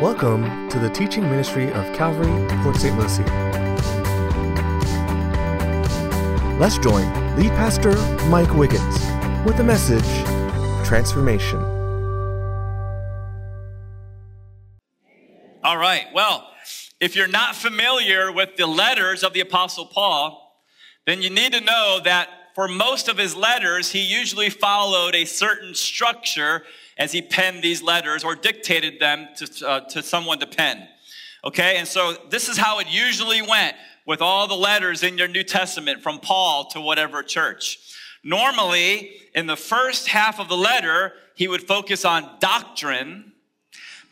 [0.00, 2.98] Welcome to the teaching ministry of Calvary, Port St.
[2.98, 3.22] Lucie.
[6.58, 7.04] Let's join
[7.36, 7.94] lead pastor
[8.30, 8.98] Mike Wiggins
[9.44, 10.06] with the message
[10.86, 11.58] Transformation.
[15.62, 16.06] All right.
[16.14, 16.50] Well,
[16.98, 20.64] if you're not familiar with the letters of the Apostle Paul,
[21.04, 25.26] then you need to know that for most of his letters, he usually followed a
[25.26, 26.62] certain structure
[27.00, 30.86] as he penned these letters or dictated them to, uh, to someone to pen.
[31.42, 33.74] Okay, and so this is how it usually went
[34.06, 37.78] with all the letters in your New Testament from Paul to whatever church.
[38.22, 43.32] Normally, in the first half of the letter, he would focus on doctrine,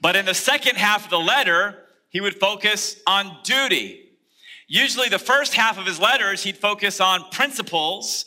[0.00, 1.76] but in the second half of the letter,
[2.08, 4.00] he would focus on duty.
[4.66, 8.24] Usually, the first half of his letters, he'd focus on principles,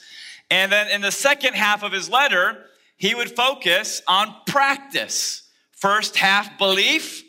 [0.51, 2.65] and then in the second half of his letter,
[3.01, 5.49] he would focus on practice.
[5.71, 7.23] First half belief,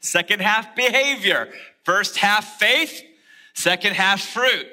[0.00, 1.48] second half behavior.
[1.82, 3.02] First half faith,
[3.52, 4.68] second half fruit.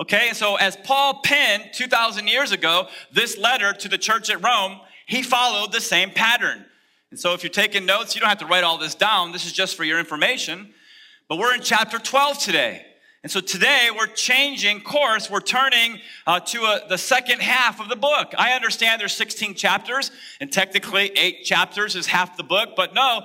[0.00, 4.42] Okay, and so as Paul penned 2,000 years ago this letter to the church at
[4.42, 6.64] Rome, he followed the same pattern.
[7.12, 9.30] And so if you're taking notes, you don't have to write all this down.
[9.30, 10.74] This is just for your information.
[11.28, 12.84] But we're in chapter 12 today.
[13.22, 15.30] And so today we're changing course.
[15.30, 18.34] We're turning uh, to a, the second half of the book.
[18.36, 22.70] I understand there's 16 chapters, and technically eight chapters is half the book.
[22.74, 23.24] But no,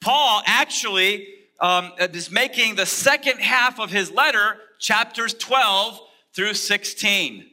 [0.00, 1.28] Paul actually
[1.60, 6.00] um, is making the second half of his letter chapters 12
[6.32, 7.44] through 16.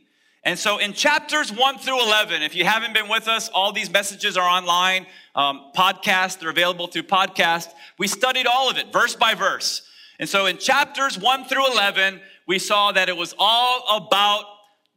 [0.44, 3.92] And so in chapters 1 through 11, if you haven't been with us, all these
[3.92, 7.68] messages are online, um, podcast, they're available through podcast.
[8.00, 9.82] We studied all of it, verse by verse.
[10.22, 14.46] And so in chapters 1 through 11, we saw that it was all about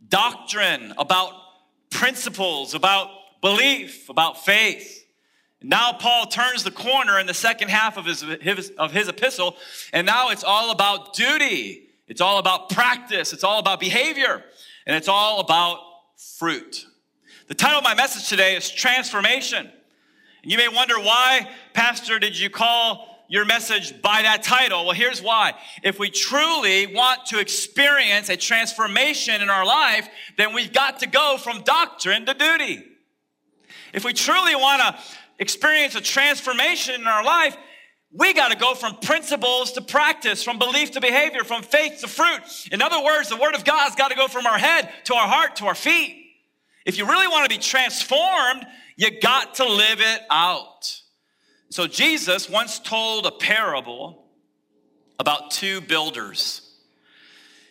[0.06, 1.32] doctrine, about
[1.90, 3.08] principles, about
[3.40, 5.06] belief, about faith.
[5.62, 9.56] Now Paul turns the corner in the second half of his, his, of his epistle,
[9.94, 11.88] and now it's all about duty.
[12.06, 13.32] It's all about practice.
[13.32, 14.44] It's all about behavior.
[14.86, 15.78] And it's all about
[16.36, 16.84] fruit.
[17.48, 19.70] The title of my message today is Transformation.
[20.42, 24.84] And you may wonder why, Pastor, did you call your message by that title?
[24.84, 25.54] Well, here's why.
[25.82, 30.08] If we truly want to experience a transformation in our life,
[30.38, 32.84] then we've got to go from doctrine to duty.
[33.92, 35.02] If we truly want to
[35.40, 37.56] experience a transformation in our life,
[38.12, 42.06] we got to go from principles to practice, from belief to behavior, from faith to
[42.06, 42.68] fruit.
[42.70, 45.26] In other words, the Word of God's got to go from our head to our
[45.26, 46.24] heart to our feet.
[46.86, 48.64] If you really want to be transformed,
[48.94, 51.00] you got to live it out.
[51.74, 54.26] So Jesus once told a parable
[55.18, 56.72] about two builders.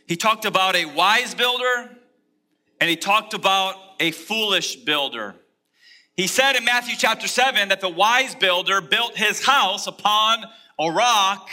[0.10, 1.90] He talked about a wise builder
[2.82, 5.36] and he talked about a foolish builder.
[6.18, 10.44] He said in Matthew chapter 7 that the wise builder built his house upon
[10.78, 11.50] a rock,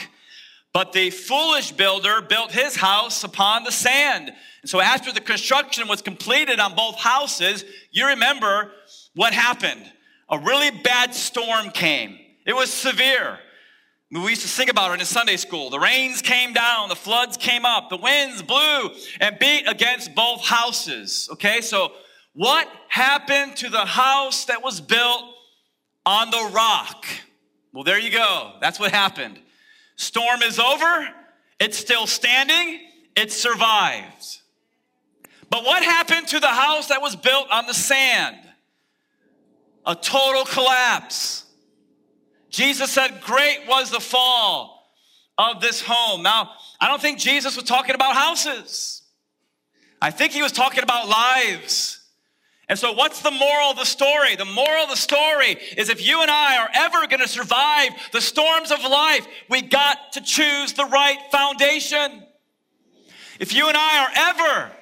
[0.73, 4.33] but the foolish builder built his house upon the sand.
[4.63, 8.73] And so after the construction was completed on both houses, you remember
[9.15, 9.85] what happened.
[10.29, 12.19] A really bad storm came.
[12.51, 13.39] It was severe.
[14.11, 15.71] We used to sing about it in Sunday school.
[15.71, 18.91] The rains came down, the floods came up, the winds blew
[19.21, 21.29] and beat against both houses.
[21.35, 21.93] Okay, so
[22.33, 25.23] what happened to the house that was built
[26.05, 27.07] on the rock?
[27.73, 28.55] Well, there you go.
[28.61, 29.39] That's what happened.
[29.95, 31.09] Storm is over,
[31.61, 32.81] it's still standing,
[33.15, 34.39] it survived.
[35.51, 38.39] But what happened to the house that was built on the sand?
[39.87, 41.45] A total collapse.
[42.51, 44.93] Jesus said, Great was the fall
[45.39, 46.23] of this home.
[46.23, 46.51] Now,
[46.81, 49.03] I don't think Jesus was talking about houses.
[50.03, 52.01] I think he was talking about lives.
[52.69, 54.37] And so, what's the moral of the story?
[54.37, 57.91] The moral of the story is if you and I are ever going to survive
[58.13, 62.23] the storms of life, we got to choose the right foundation.
[63.41, 64.73] If you and I are ever,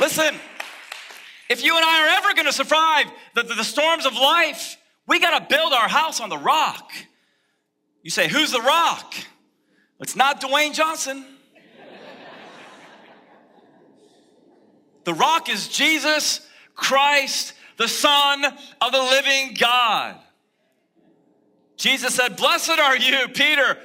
[0.00, 0.34] listen,
[1.48, 4.76] if you and I are ever going to survive the, the, the storms of life,
[5.06, 6.90] we got to build our house on the rock.
[8.02, 9.14] You say, Who's the rock?
[10.00, 11.24] It's not Dwayne Johnson.
[15.04, 20.16] the rock is Jesus Christ, the Son of the living God.
[21.76, 23.78] Jesus said, Blessed are you, Peter,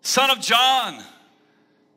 [0.00, 1.02] son of John.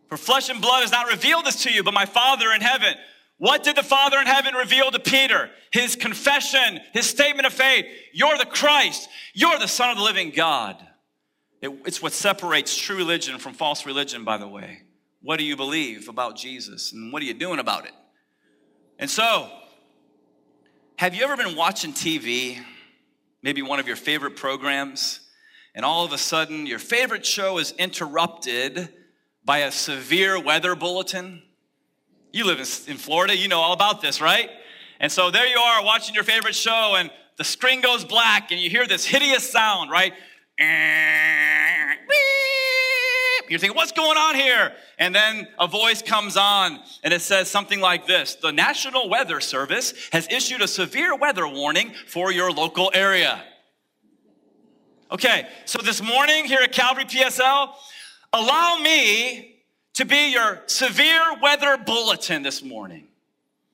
[0.07, 2.95] For flesh and blood has not revealed this to you, but my Father in heaven.
[3.39, 5.49] What did the Father in heaven reveal to Peter?
[5.71, 7.85] His confession, his statement of faith.
[8.13, 9.09] You're the Christ.
[9.33, 10.75] You're the Son of the living God.
[11.61, 14.81] It, it's what separates true religion from false religion, by the way.
[15.21, 16.91] What do you believe about Jesus?
[16.91, 17.93] And what are you doing about it?
[18.99, 19.49] And so,
[20.97, 22.61] have you ever been watching TV?
[23.41, 25.21] Maybe one of your favorite programs,
[25.73, 28.89] and all of a sudden your favorite show is interrupted
[29.45, 31.41] by a severe weather bulletin.
[32.31, 34.49] You live in, Florida, you know all about this, right?
[34.99, 38.59] And so there you are watching your favorite show, and the screen goes black, and
[38.59, 40.13] you hear this hideous sound, right?
[43.49, 44.73] You're thinking, what's going on here?
[44.99, 49.39] And then a voice comes on and it says something like this The National Weather
[49.39, 53.43] Service has issued a severe weather warning for your local area.
[55.11, 57.73] Okay, so this morning here at Calvary PSL,
[58.33, 59.58] allow me
[59.95, 63.07] to be your severe weather bulletin this morning.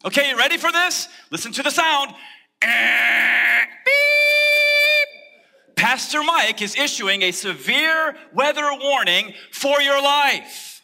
[0.04, 1.08] Okay, you ready for this?
[1.32, 2.14] Listen to the sound.
[2.62, 5.76] Eh, beep.
[5.76, 10.82] Pastor Mike is issuing a severe weather warning for your life.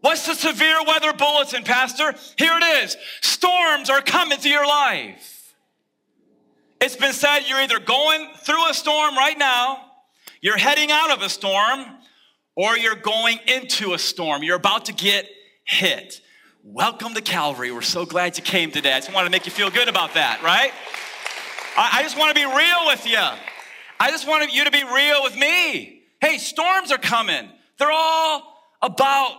[0.00, 2.14] What's the severe weather bulletin, Pastor?
[2.36, 2.96] Here it is.
[3.20, 5.54] Storms are coming to your life.
[6.80, 9.84] It's been said you're either going through a storm right now,
[10.40, 11.84] you're heading out of a storm,
[12.58, 14.42] or you're going into a storm.
[14.42, 15.30] You're about to get
[15.62, 16.20] hit.
[16.64, 17.70] Welcome to Calvary.
[17.70, 18.94] We're so glad you came today.
[18.94, 20.72] I just want to make you feel good about that, right?
[21.76, 23.24] I, just want to be real with you.
[24.00, 26.02] I just want you to be real with me.
[26.20, 27.48] Hey, storms are coming.
[27.78, 29.36] They're all about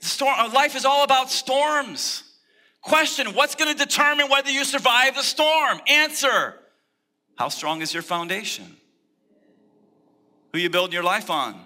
[0.00, 0.34] storm.
[0.36, 2.24] Uh, life is all about storms.
[2.82, 5.78] Question What's going to determine whether you survive the storm?
[5.86, 6.56] Answer
[7.36, 8.76] How strong is your foundation?
[10.52, 11.65] Who you building your life on?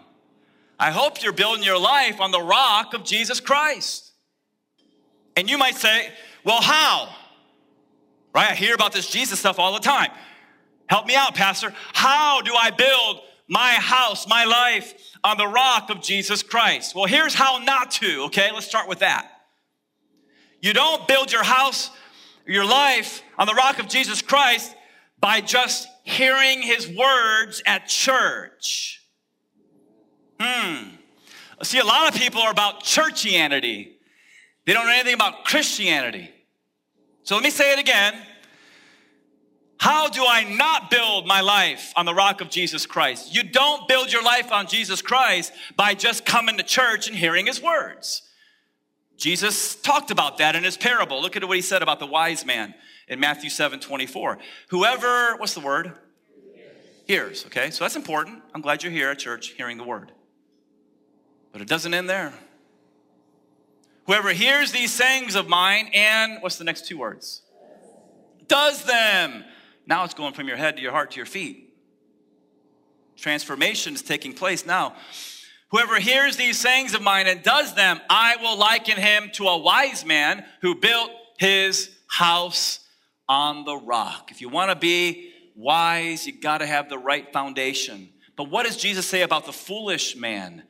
[0.81, 4.13] I hope you're building your life on the rock of Jesus Christ.
[5.37, 6.09] And you might say,
[6.43, 7.15] Well, how?
[8.35, 8.53] Right?
[8.53, 10.11] I hear about this Jesus stuff all the time.
[10.89, 11.75] Help me out, Pastor.
[11.93, 16.95] How do I build my house, my life on the rock of Jesus Christ?
[16.95, 18.51] Well, here's how not to, okay?
[18.51, 19.31] Let's start with that.
[20.63, 21.91] You don't build your house,
[22.47, 24.75] your life on the rock of Jesus Christ
[25.21, 29.00] by just hearing his words at church.
[30.41, 30.89] Hmm.
[31.63, 33.91] See, a lot of people are about churchianity.
[34.65, 36.31] They don't know anything about Christianity.
[37.25, 38.15] So let me say it again.
[39.79, 43.35] How do I not build my life on the rock of Jesus Christ?
[43.35, 47.47] You don't build your life on Jesus Christ by just coming to church and hearing
[47.47, 48.23] his words.
[49.17, 51.21] Jesus talked about that in his parable.
[51.21, 52.75] Look at what he said about the wise man
[53.09, 54.39] in Matthew 7 24.
[54.69, 55.93] Whoever, what's the word?
[57.07, 57.71] Hears, okay?
[57.71, 58.43] So that's important.
[58.55, 60.13] I'm glad you're here at church hearing the word.
[61.53, 62.33] But it doesn't end there.
[64.07, 67.43] Whoever hears these sayings of mine and, what's the next two words?
[68.47, 69.45] Does them.
[69.87, 71.75] Now it's going from your head to your heart to your feet.
[73.17, 74.95] Transformation is taking place now.
[75.71, 79.59] Whoever hears these sayings of mine and does them, I will liken him to a
[79.59, 82.81] wise man who built his house
[83.29, 84.31] on the rock.
[84.33, 88.09] If you want to be wise, you got to have the right foundation.
[88.35, 90.65] But what does Jesus say about the foolish man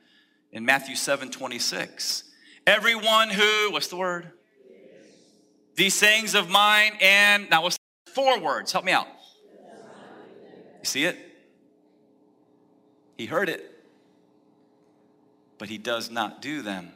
[0.51, 2.23] in Matthew 7 26?
[2.67, 4.31] Everyone who, what's the word?
[5.75, 7.77] These sayings of mine, and now what's
[8.13, 8.71] Four words.
[8.71, 9.07] Help me out.
[10.79, 11.17] You see it?
[13.17, 13.63] He heard it,
[15.57, 16.91] but he does not do them.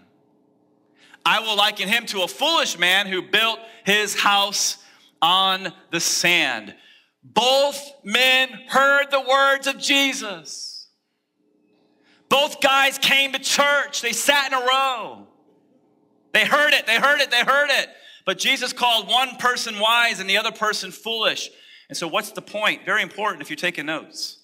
[1.25, 4.77] I will liken him to a foolish man who built his house
[5.21, 6.75] on the sand.
[7.23, 10.74] Both men heard the words of Jesus.
[12.29, 14.01] Both guys came to church.
[14.01, 15.27] They sat in a row.
[16.33, 17.87] They heard it, they heard it, they heard it.
[18.25, 21.49] But Jesus called one person wise and the other person foolish.
[21.87, 22.85] And so, what's the point?
[22.85, 24.39] Very important if you're taking notes.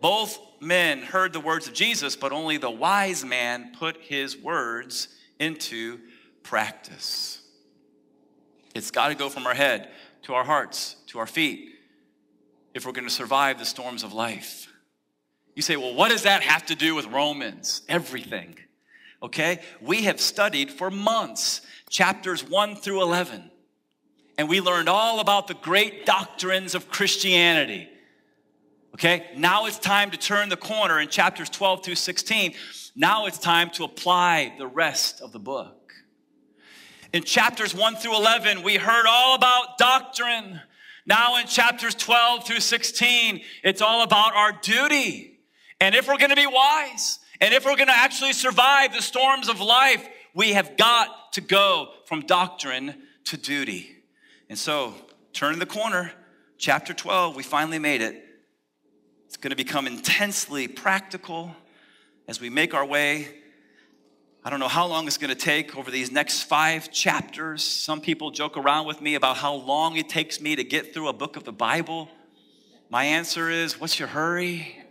[0.00, 5.08] Both men heard the words of Jesus, but only the wise man put his words
[5.38, 6.00] into
[6.42, 7.42] practice.
[8.74, 9.90] It's got to go from our head
[10.22, 11.70] to our hearts to our feet
[12.74, 14.65] if we're going to survive the storms of life.
[15.56, 17.80] You say, well, what does that have to do with Romans?
[17.88, 18.56] Everything.
[19.22, 19.60] Okay?
[19.80, 23.50] We have studied for months chapters 1 through 11.
[24.36, 27.88] And we learned all about the great doctrines of Christianity.
[28.94, 32.54] Okay, now it's time to turn the corner in chapters 12 through 16.
[32.94, 35.92] Now it's time to apply the rest of the book.
[37.12, 40.60] In chapters 1 through 11, we heard all about doctrine.
[41.06, 45.35] Now in chapters 12 through 16, it's all about our duty.
[45.80, 49.02] And if we're going to be wise, and if we're going to actually survive the
[49.02, 53.96] storms of life, we have got to go from doctrine to duty.
[54.48, 54.94] And so,
[55.32, 56.12] turn the corner,
[56.58, 58.22] chapter 12, we finally made it.
[59.26, 61.54] It's going to become intensely practical
[62.28, 63.28] as we make our way.
[64.44, 67.64] I don't know how long it's going to take over these next five chapters.
[67.64, 71.08] Some people joke around with me about how long it takes me to get through
[71.08, 72.08] a book of the Bible.
[72.88, 74.85] My answer is, what's your hurry?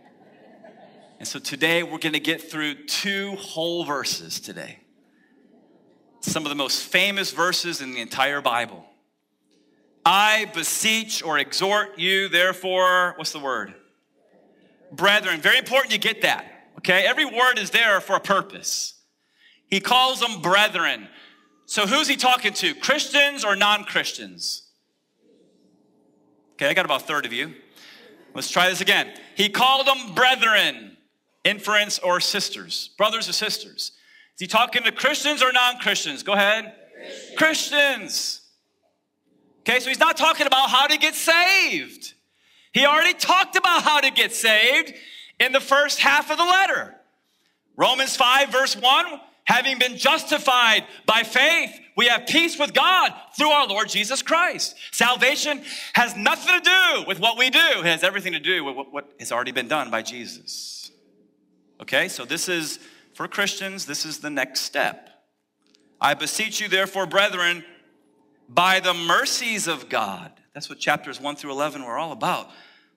[1.18, 4.80] And so today we're going to get through two whole verses today.
[6.20, 8.84] Some of the most famous verses in the entire Bible.
[10.04, 13.74] I beseech or exhort you, therefore, what's the word?
[14.92, 15.40] Brethren.
[15.40, 16.68] Very important you get that.
[16.78, 17.06] Okay?
[17.06, 18.94] Every word is there for a purpose.
[19.68, 21.08] He calls them brethren.
[21.66, 22.74] So who's he talking to?
[22.74, 24.62] Christians or non Christians?
[26.54, 27.54] Okay, I got about a third of you.
[28.32, 29.12] Let's try this again.
[29.34, 30.95] He called them brethren,
[31.46, 33.92] inference or sisters, brothers or sisters.
[34.34, 36.22] Is he talking to Christians or non Christians?
[36.22, 36.74] Go ahead.
[37.36, 37.36] Christians.
[37.38, 38.40] Christians.
[39.60, 42.14] Okay, so he's not talking about how to get saved.
[42.72, 44.92] He already talked about how to get saved
[45.40, 46.94] in the first half of the letter.
[47.76, 53.48] Romans 5, verse 1 having been justified by faith, we have peace with God through
[53.48, 54.74] our Lord Jesus Christ.
[54.90, 55.62] Salvation
[55.94, 59.08] has nothing to do with what we do, it has everything to do with what
[59.20, 60.75] has already been done by Jesus.
[61.80, 62.78] Okay, so this is
[63.14, 65.08] for Christians, this is the next step.
[66.00, 67.64] I beseech you, therefore, brethren,
[68.48, 70.32] by the mercies of God.
[70.52, 72.50] That's what chapters 1 through 11 were all about.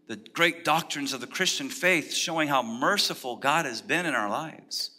[0.07, 4.29] The great doctrines of the Christian faith showing how merciful God has been in our
[4.29, 4.91] lives.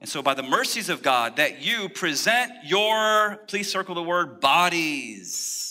[0.00, 4.40] And so, by the mercies of God, that you present your, please circle the word,
[4.40, 5.67] bodies,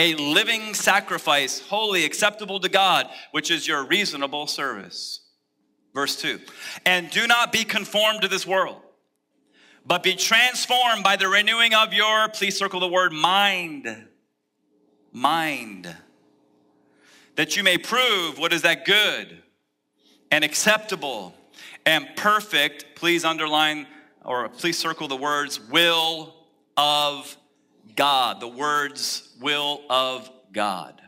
[0.00, 5.20] a living sacrifice, holy, acceptable to God, which is your reasonable service.
[5.92, 6.40] Verse 2
[6.86, 8.80] And do not be conformed to this world,
[9.84, 14.06] but be transformed by the renewing of your, please circle the word, mind.
[15.12, 15.94] Mind.
[17.36, 19.42] That you may prove what is that good
[20.30, 21.34] and acceptable
[21.84, 23.86] and perfect, please underline
[24.24, 26.34] or please circle the words will
[26.78, 27.36] of
[28.00, 28.40] God.
[28.40, 31.02] The words will of God.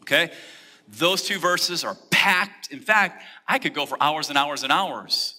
[0.00, 0.32] Okay?
[0.88, 2.72] Those two verses are packed.
[2.72, 5.36] In fact, I could go for hours and hours and hours.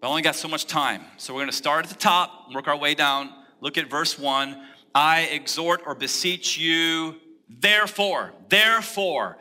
[0.00, 1.02] But I only got so much time.
[1.18, 3.32] So we're going to start at the top, work our way down.
[3.60, 4.60] Look at verse 1.
[4.92, 7.14] I exhort or beseech you,
[7.48, 9.38] therefore, therefore.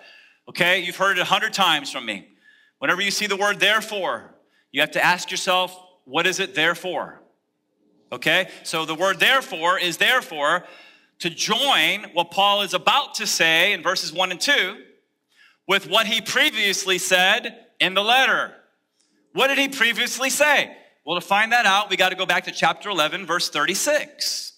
[0.48, 2.28] Okay, you've heard it a hundred times from me.
[2.78, 4.36] Whenever you see the word therefore,
[4.72, 7.21] you have to ask yourself, what is it therefore?
[8.12, 8.50] Okay?
[8.64, 10.66] So the word therefore is therefore
[11.20, 14.78] to join what Paul is about to say in verses 1 and 2
[15.68, 18.54] with what he previously said in the letter.
[19.34, 20.76] What did he previously say?
[21.06, 24.54] Well, to find that out, we got to go back to chapter 11, verse 36.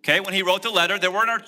[0.00, 1.38] Okay, when he wrote the letter, there were, no,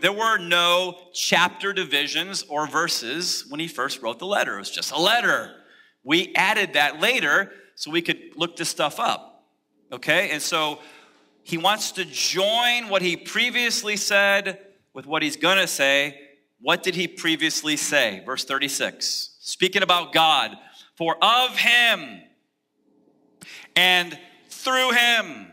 [0.00, 4.54] there, were no chapter divisions or verses when he first wrote the letter.
[4.56, 5.52] It was just a letter.
[6.04, 9.35] We added that later so we could look this stuff up.
[9.92, 10.80] Okay, and so
[11.42, 14.58] he wants to join what he previously said
[14.92, 16.20] with what he's gonna say.
[16.60, 18.22] What did he previously say?
[18.24, 19.36] Verse 36.
[19.40, 20.56] Speaking about God,
[20.96, 22.22] for of him
[23.76, 25.52] and through him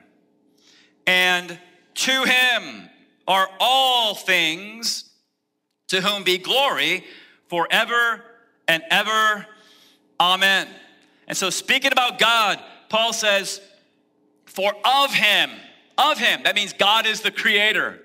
[1.05, 1.59] and
[1.93, 2.89] to him
[3.27, 5.11] are all things,
[5.89, 7.03] to whom be glory
[7.47, 8.23] forever
[8.67, 9.45] and ever.
[10.19, 10.67] Amen.
[11.27, 12.59] And so, speaking about God,
[12.89, 13.61] Paul says,
[14.53, 15.49] For of him,
[15.97, 17.99] of him, that means God is the creator.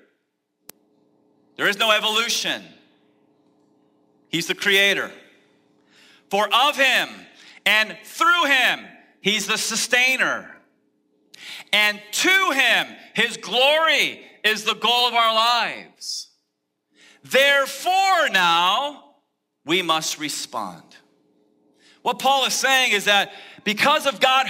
[1.55, 2.63] There is no evolution,
[4.29, 5.11] he's the creator.
[6.29, 7.09] For of him
[7.65, 8.85] and through him,
[9.21, 10.55] he's the sustainer.
[11.73, 16.29] And to him, his glory is the goal of our lives.
[17.23, 19.15] Therefore, now
[19.65, 20.83] we must respond.
[22.01, 24.47] What Paul is saying is that because of God,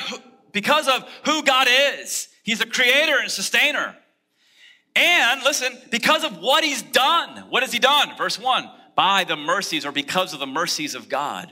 [0.52, 3.96] because of who God is, He's a creator and sustainer.
[4.96, 8.18] And listen, because of what He's done, what has He done?
[8.18, 11.50] Verse 1 by the mercies or because of the mercies of God,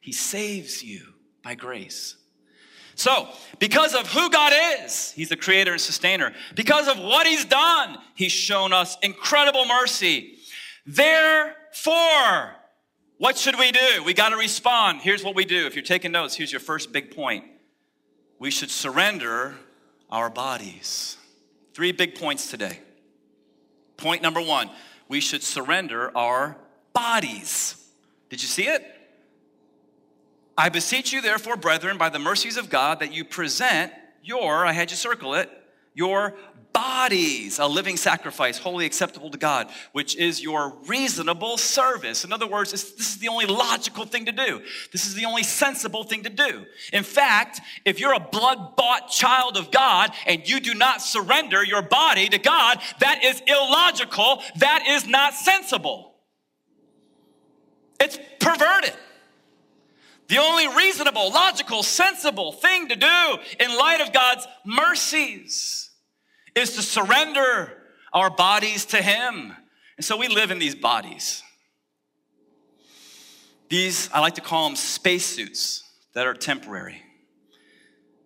[0.00, 1.02] He saves you
[1.42, 2.16] by grace.
[2.94, 6.32] So, because of who God is, He's the creator and sustainer.
[6.54, 10.38] Because of what He's done, He's shown us incredible mercy.
[10.86, 12.56] Therefore,
[13.18, 14.02] what should we do?
[14.04, 15.02] We got to respond.
[15.02, 15.66] Here's what we do.
[15.66, 17.44] If you're taking notes, here's your first big point.
[18.38, 19.54] We should surrender
[20.10, 21.16] our bodies.
[21.74, 22.80] Three big points today.
[23.96, 24.70] Point number one
[25.08, 26.56] we should surrender our
[26.92, 27.76] bodies.
[28.28, 28.84] Did you see it?
[30.58, 34.72] I beseech you, therefore, brethren, by the mercies of God, that you present your, I
[34.72, 35.50] had you circle it,
[35.94, 36.34] your
[36.76, 42.22] bodies a living sacrifice, holy acceptable to God, which is your reasonable service.
[42.22, 44.60] In other words, this is the only logical thing to do.
[44.92, 46.66] This is the only sensible thing to do.
[46.92, 51.64] In fact, if you're a blood bought child of God and you do not surrender
[51.64, 54.42] your body to God, that is illogical.
[54.56, 56.12] That is not sensible.
[57.98, 58.92] It's perverted.
[60.28, 65.85] The only reasonable, logical, sensible thing to do in light of God's mercies
[66.56, 67.72] is to surrender
[68.12, 69.52] our bodies to Him.
[69.96, 71.42] And so we live in these bodies.
[73.68, 75.84] These, I like to call them spacesuits
[76.14, 77.02] that are temporary.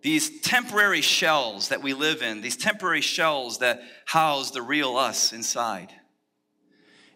[0.01, 5.33] These temporary shells that we live in, these temporary shells that house the real us
[5.33, 5.91] inside.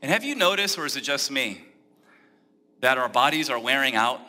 [0.02, 1.64] And have you noticed, or is it just me,
[2.82, 4.20] that our bodies are wearing out?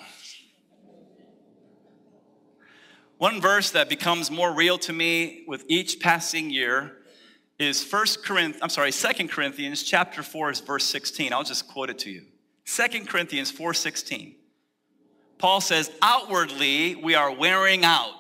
[3.19, 6.99] One verse that becomes more real to me with each passing year
[7.59, 11.33] is First Corinthians, I'm sorry, Second Corinthians chapter 4 verse 16.
[11.33, 12.27] I'll just quote it to you.
[12.67, 14.35] Second Corinthians 4:16.
[15.39, 18.15] Paul says, "Outwardly we are wearing out,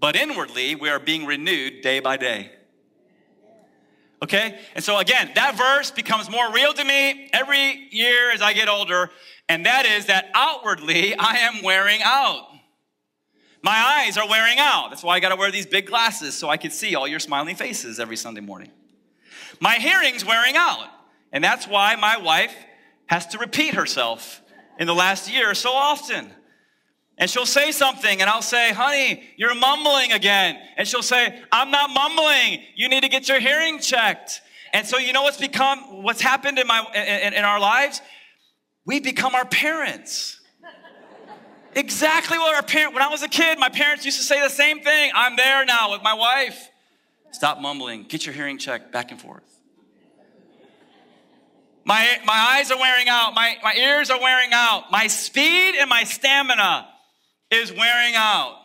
[0.00, 2.50] but inwardly we are being renewed day by day."
[4.22, 4.58] Okay?
[4.74, 8.68] And so again, that verse becomes more real to me every year as I get
[8.68, 9.12] older,
[9.48, 12.53] and that is that outwardly I am wearing out.
[13.64, 14.90] My eyes are wearing out.
[14.90, 17.18] That's why I got to wear these big glasses so I can see all your
[17.18, 18.70] smiling faces every Sunday morning.
[19.58, 20.86] My hearing's wearing out.
[21.32, 22.54] And that's why my wife
[23.06, 24.42] has to repeat herself
[24.78, 26.30] in the last year so often.
[27.16, 30.58] And she'll say something, and I'll say, honey, you're mumbling again.
[30.76, 32.62] And she'll say, I'm not mumbling.
[32.76, 34.42] You need to get your hearing checked.
[34.74, 38.02] And so, you know what's become, what's happened in, my, in, in our lives?
[38.84, 40.38] We become our parents.
[41.76, 44.48] Exactly what our parents, when I was a kid, my parents used to say the
[44.48, 45.10] same thing.
[45.14, 46.70] I'm there now with my wife.
[47.32, 48.04] Stop mumbling.
[48.04, 49.42] Get your hearing checked back and forth.
[51.84, 53.34] My, my eyes are wearing out.
[53.34, 54.90] My, my ears are wearing out.
[54.90, 56.88] My speed and my stamina
[57.50, 58.60] is wearing out.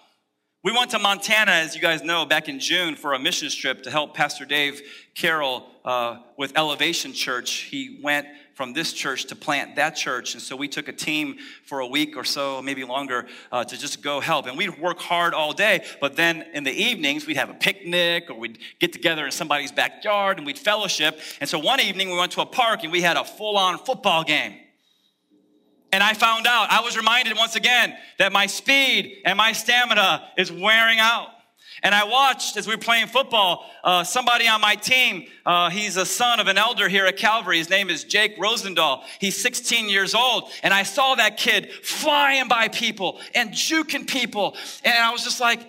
[0.64, 3.84] We went to Montana, as you guys know, back in June for a missions trip
[3.84, 4.82] to help Pastor Dave
[5.16, 7.52] Carroll uh, with Elevation Church.
[7.52, 8.28] He went
[8.60, 10.34] from this church to plant that church.
[10.34, 13.78] And so we took a team for a week or so, maybe longer, uh, to
[13.78, 14.48] just go help.
[14.48, 18.30] And we'd work hard all day, but then in the evenings, we'd have a picnic
[18.30, 21.22] or we'd get together in somebody's backyard and we'd fellowship.
[21.40, 23.78] And so one evening, we went to a park and we had a full on
[23.78, 24.58] football game.
[25.94, 30.32] And I found out, I was reminded once again that my speed and my stamina
[30.38, 31.30] is wearing out.
[31.84, 35.98] And I watched as we were playing football, uh, somebody on my team, uh, he's
[35.98, 37.58] a son of an elder here at Calvary.
[37.58, 39.04] His name is Jake Rosendahl.
[39.20, 40.52] He's 16 years old.
[40.64, 44.56] And I saw that kid flying by people and juking people.
[44.84, 45.62] And I was just like,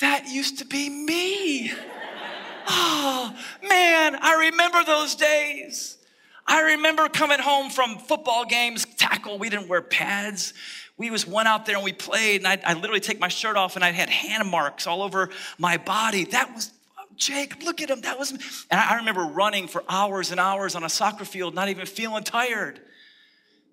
[0.00, 1.72] that used to be me.
[2.68, 5.98] oh, man, I remember those days.
[6.46, 10.54] I remember coming home from football games, tackle, we didn't wear pads
[10.98, 13.56] we was one out there and we played, and I, I literally take my shirt
[13.56, 16.24] off and I had hand marks all over my body.
[16.24, 16.72] That was
[17.16, 18.02] Jake, look at him.
[18.02, 18.38] That was, me.
[18.70, 22.22] and I remember running for hours and hours on a soccer field, not even feeling
[22.22, 22.80] tired.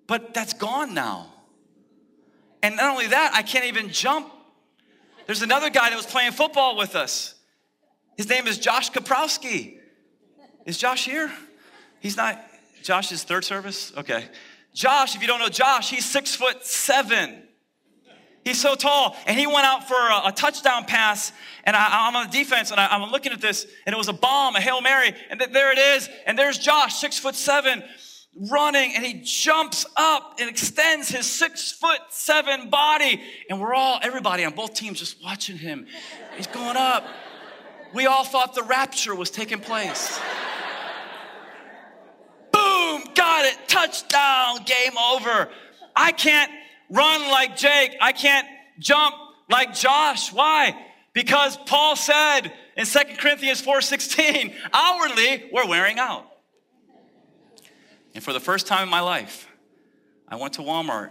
[0.06, 1.32] But that's gone now.
[2.62, 4.32] And not only that, I can't even jump.
[5.26, 7.34] There's another guy that was playing football with us.
[8.16, 9.78] His name is Josh Kaprowski.
[10.64, 11.30] Is Josh here?
[12.00, 12.42] He's not.
[12.82, 13.92] Josh's third service?
[13.96, 14.26] Okay.
[14.74, 17.44] Josh, if you don't know Josh, he's six foot seven.
[18.44, 19.16] He's so tall.
[19.26, 21.32] And he went out for a, a touchdown pass.
[21.64, 24.08] And I, am on the defense and I, am looking at this and it was
[24.08, 25.14] a bomb, a Hail Mary.
[25.30, 26.10] And th- there it is.
[26.26, 27.82] And there's Josh, six foot seven,
[28.50, 28.94] running.
[28.94, 33.22] And he jumps up and extends his six foot seven body.
[33.48, 35.86] And we're all, everybody on both teams just watching him.
[36.36, 37.06] He's going up.
[37.94, 40.20] We all thought the rapture was taking place
[43.14, 45.48] got it, touchdown, game over.
[45.94, 46.50] I can't
[46.90, 47.96] run like Jake.
[48.00, 48.46] I can't
[48.78, 49.14] jump
[49.48, 50.32] like Josh.
[50.32, 50.76] Why?
[51.12, 56.26] Because Paul said in 2 Corinthians 4:16, hourly we're wearing out.
[58.14, 59.48] And for the first time in my life,
[60.28, 61.10] I went to Walmart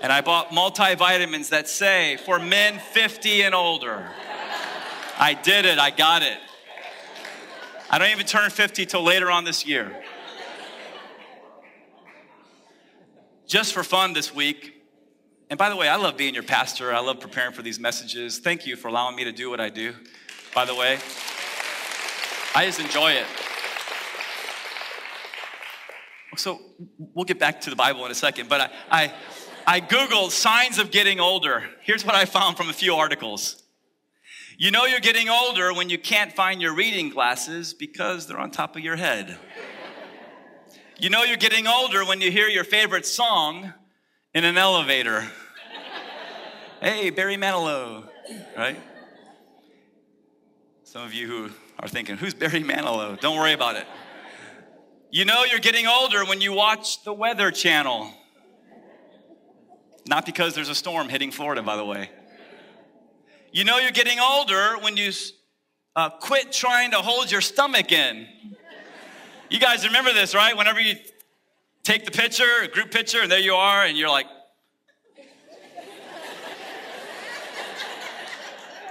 [0.00, 4.08] and I bought multivitamins that say for men 50 and older.
[5.18, 6.38] I did it, I got it.
[7.90, 10.02] I don't even turn 50 till later on this year.
[13.46, 14.74] Just for fun this week,
[15.48, 16.92] and by the way, I love being your pastor.
[16.92, 18.38] I love preparing for these messages.
[18.38, 19.94] Thank you for allowing me to do what I do,
[20.54, 20.98] by the way.
[22.54, 23.24] I just enjoy it.
[26.36, 26.60] So
[26.98, 29.14] we'll get back to the Bible in a second, but I, I,
[29.66, 31.64] I Googled signs of getting older.
[31.80, 33.62] Here's what I found from a few articles
[34.60, 38.50] You know you're getting older when you can't find your reading glasses because they're on
[38.50, 39.38] top of your head.
[40.98, 43.72] You know you're getting older when you hear your favorite song
[44.34, 45.24] in an elevator.
[46.80, 48.08] hey, Barry Manilow,
[48.56, 48.82] right?
[50.82, 53.20] Some of you who are thinking, who's Barry Manilow?
[53.20, 53.86] Don't worry about it.
[55.12, 58.12] You know you're getting older when you watch the Weather Channel.
[60.08, 62.10] Not because there's a storm hitting Florida, by the way.
[63.50, 65.10] You know you're getting older when you
[65.96, 68.26] uh, quit trying to hold your stomach in.
[69.48, 70.54] You guys remember this, right?
[70.54, 70.96] Whenever you
[71.82, 74.26] take the picture, a group picture, and there you are, and you're like,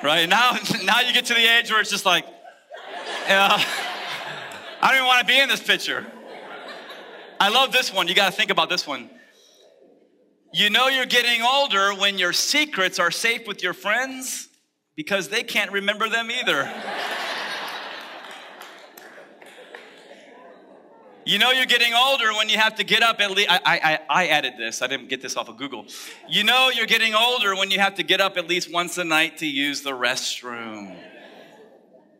[0.03, 0.27] right?
[0.27, 2.25] Now, now you get to the age where it's just like,
[3.27, 3.63] I
[4.81, 6.05] don't even want to be in this picture.
[7.39, 8.07] I love this one.
[8.07, 9.11] You got to think about this one.
[10.57, 14.49] You know you're getting older when your secrets are safe with your friends
[14.95, 16.67] because they can't remember them either.
[21.25, 23.51] You know you're getting older when you have to get up at least.
[23.51, 24.81] I, I, I added this.
[24.81, 25.85] I didn't get this off of Google.
[26.27, 29.03] You know you're getting older when you have to get up at least once a
[29.03, 30.97] night to use the restroom.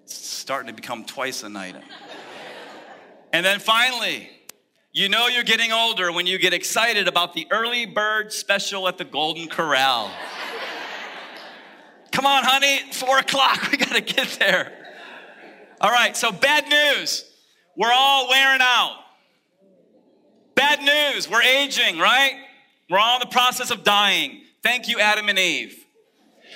[0.03, 1.75] It's starting to become twice a night.
[3.33, 4.29] And then finally,
[4.97, 8.97] you know you're getting older when you get excited about the early bird special at
[8.97, 10.09] the Golden Corral.
[12.11, 14.71] Come on, honey, four o'clock, we gotta get there.
[15.79, 17.31] All right, so bad news.
[17.75, 18.97] We're all wearing out.
[20.55, 22.33] Bad news, we're aging, right?
[22.89, 24.41] We're all in the process of dying.
[24.63, 25.77] Thank you, Adam and Eve.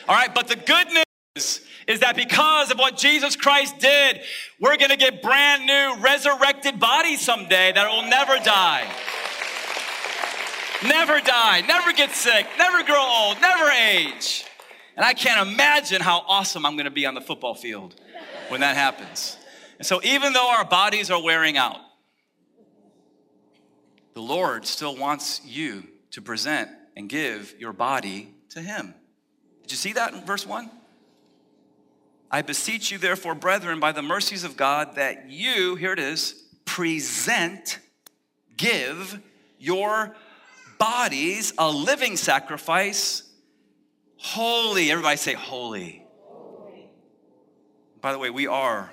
[0.07, 0.87] All right, but the good
[1.35, 4.21] news is that because of what Jesus Christ did,
[4.59, 8.87] we're gonna get brand new resurrected bodies someday that will never die.
[10.83, 14.45] Never die, never get sick, never grow old, never age.
[14.95, 17.95] And I can't imagine how awesome I'm gonna be on the football field
[18.49, 19.37] when that happens.
[19.77, 21.79] And so, even though our bodies are wearing out,
[24.13, 28.93] the Lord still wants you to present and give your body to Him.
[29.63, 30.69] Did you see that in verse 1?
[32.33, 36.41] I beseech you, therefore, brethren, by the mercies of God, that you, here it is,
[36.63, 37.79] present,
[38.55, 39.19] give
[39.59, 40.15] your
[40.79, 43.23] bodies a living sacrifice,
[44.15, 44.89] holy.
[44.89, 46.05] Everybody say holy.
[46.23, 46.89] holy.
[47.99, 48.89] By the way, we are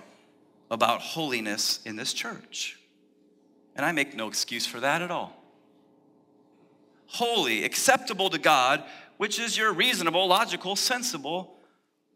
[0.69, 2.77] about holiness in this church.
[3.77, 5.41] And I make no excuse for that at all.
[7.07, 8.83] Holy, acceptable to God,
[9.17, 11.58] which is your reasonable, logical, sensible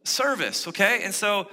[0.05, 1.03] service, okay?
[1.05, 1.49] And so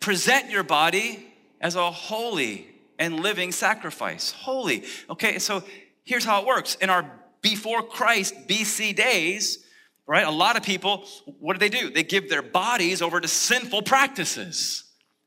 [0.00, 1.26] present your body
[1.60, 2.66] as a holy
[2.98, 4.32] and living sacrifice.
[4.32, 5.38] Holy, okay?
[5.38, 5.62] So
[6.04, 6.76] here's how it works.
[6.76, 9.64] In our before Christ BC days,
[10.06, 11.04] right, a lot of people,
[11.40, 11.90] what do they do?
[11.90, 14.84] They give their bodies over to sinful practices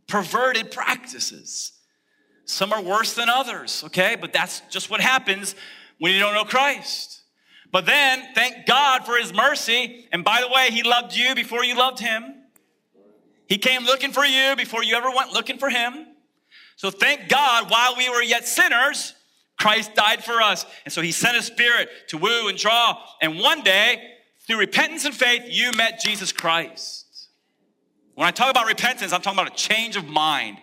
[0.07, 1.73] perverted practices.
[2.45, 4.15] Some are worse than others, okay?
[4.19, 5.55] But that's just what happens
[5.99, 7.21] when you don't know Christ.
[7.75, 10.07] But then, thank God for his mercy.
[10.13, 12.23] And by the way, he loved you before you loved him.
[13.49, 16.07] He came looking for you before you ever went looking for him.
[16.77, 19.13] So thank God, while we were yet sinners,
[19.59, 20.65] Christ died for us.
[20.85, 22.97] And so he sent his spirit to woo and draw.
[23.21, 24.01] And one day,
[24.47, 27.27] through repentance and faith, you met Jesus Christ.
[28.13, 30.59] When I talk about repentance, I'm talking about a change of mind.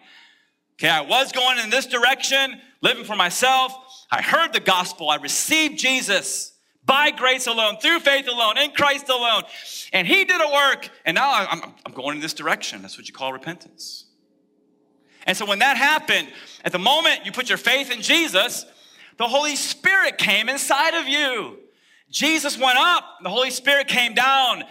[0.77, 3.75] Okay, I was going in this direction, living for myself.
[4.11, 5.11] I heard the gospel.
[5.11, 6.52] I received Jesus
[6.85, 9.43] by grace alone, through faith alone, in Christ alone.
[9.93, 10.89] And He did a work.
[11.05, 12.83] And now I'm, I'm going in this direction.
[12.83, 14.07] That's what you call repentance.
[15.27, 16.29] And so when that happened,
[16.65, 18.67] at the moment you put your faith in Jesus,
[19.19, 21.59] the Holy Spirit came inside of you.
[22.11, 24.65] Jesus went up, the Holy Spirit came down,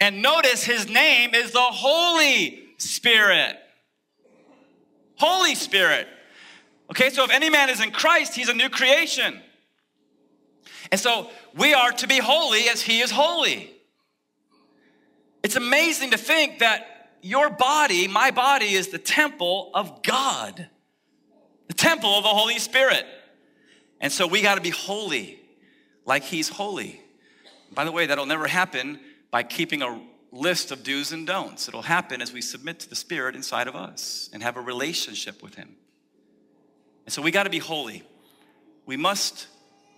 [0.00, 3.56] and notice his name is the Holy Spirit.
[5.16, 6.06] Holy Spirit.
[6.90, 9.40] Okay, so if any man is in Christ, he's a new creation.
[10.90, 13.70] And so we are to be holy as he is holy.
[15.42, 20.68] It's amazing to think that your body, my body, is the temple of God,
[21.68, 23.04] the temple of the Holy Spirit.
[24.00, 25.40] And so we got to be holy
[26.04, 27.00] like he's holy.
[27.72, 30.00] By the way, that'll never happen by keeping a
[30.32, 31.68] list of do's and don'ts.
[31.68, 35.42] It'll happen as we submit to the Spirit inside of us and have a relationship
[35.42, 35.76] with Him.
[37.06, 38.02] And so we got to be holy.
[38.86, 39.46] We must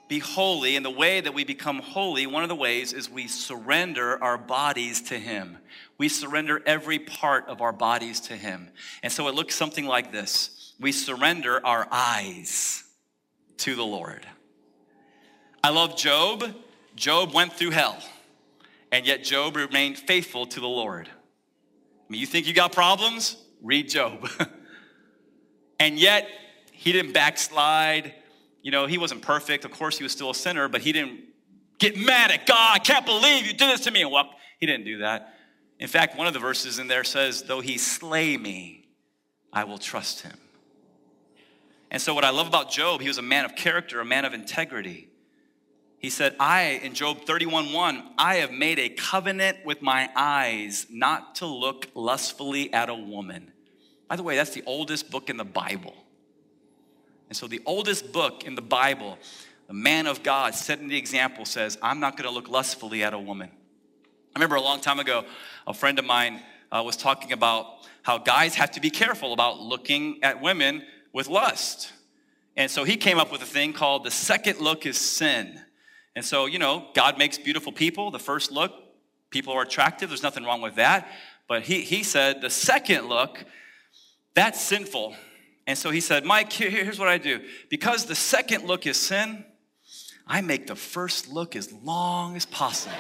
[0.09, 0.77] be holy.
[0.77, 4.39] And the way that we become holy, one of the ways is we surrender our
[4.39, 5.59] bodies to Him.
[5.99, 8.71] We surrender every part of our bodies to Him.
[9.03, 12.85] And so it looks something like this we surrender our eyes
[13.59, 14.27] to the Lord.
[15.65, 16.45] I love Job.
[16.95, 17.99] Job went through hell
[18.93, 21.09] and yet Job remained faithful to the Lord.
[21.09, 23.37] I mean, you think you got problems?
[23.63, 24.29] Read Job.
[25.81, 26.29] and yet,
[26.73, 28.15] he didn't backslide.
[28.67, 29.65] You know, he wasn't perfect.
[29.65, 31.21] Of course, he was still a sinner, but he didn't
[31.79, 32.75] get mad at God.
[32.75, 34.05] I can't believe you did this to me.
[34.05, 34.27] Walk.
[34.59, 35.35] He didn't do that.
[35.79, 38.89] In fact, one of the verses in there says, Though he slay me,
[39.53, 40.37] I will trust him.
[41.93, 44.25] And so, what I love about Job, he was a man of character, a man
[44.25, 45.11] of integrity.
[46.01, 50.89] He said, I, in Job 31 1, I have made a covenant with my eyes
[50.91, 53.53] not to look lustfully at a woman.
[54.09, 55.95] By the way, that's the oldest book in the Bible.
[57.29, 59.19] And so, the oldest book in the Bible,
[59.67, 63.15] the man of God setting the example says, I'm not going to look lustfully at
[63.15, 63.51] a woman.
[64.35, 65.25] I remember a long time ago,
[65.67, 67.67] a friend of mine uh, was talking about
[68.03, 71.93] how guys have to be careful about looking at women with lust.
[72.57, 75.61] And so he came up with a thing called the second look is sin.
[76.15, 78.11] And so, you know, God makes beautiful people.
[78.11, 78.73] The first look,
[79.31, 80.09] people are attractive.
[80.09, 81.09] There's nothing wrong with that.
[81.49, 83.45] But he, he said the second look,
[84.35, 85.15] that's sinful.
[85.67, 87.41] And so he said, Mike, here, here's what I do.
[87.69, 89.45] Because the second look is sin,
[90.27, 92.95] I make the first look as long as possible.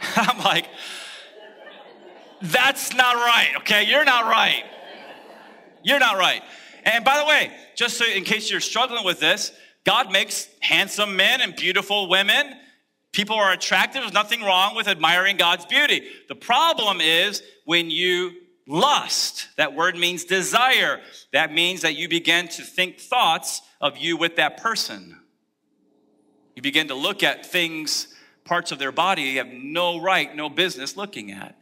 [0.16, 0.66] I'm like,
[2.42, 3.84] that's not right, okay?
[3.84, 4.64] You're not right.
[5.82, 6.42] You're not right.
[6.84, 9.52] And by the way, just so in case you're struggling with this,
[9.84, 12.54] God makes handsome men and beautiful women.
[13.12, 14.02] People are attractive.
[14.02, 16.06] There's nothing wrong with admiring God's beauty.
[16.28, 18.32] The problem is when you
[18.70, 19.48] lust.
[19.56, 21.00] That word means desire.
[21.32, 25.18] That means that you begin to think thoughts of you with that person.
[26.54, 28.08] You begin to look at things,
[28.44, 31.56] parts of their body you have no right, no business looking at.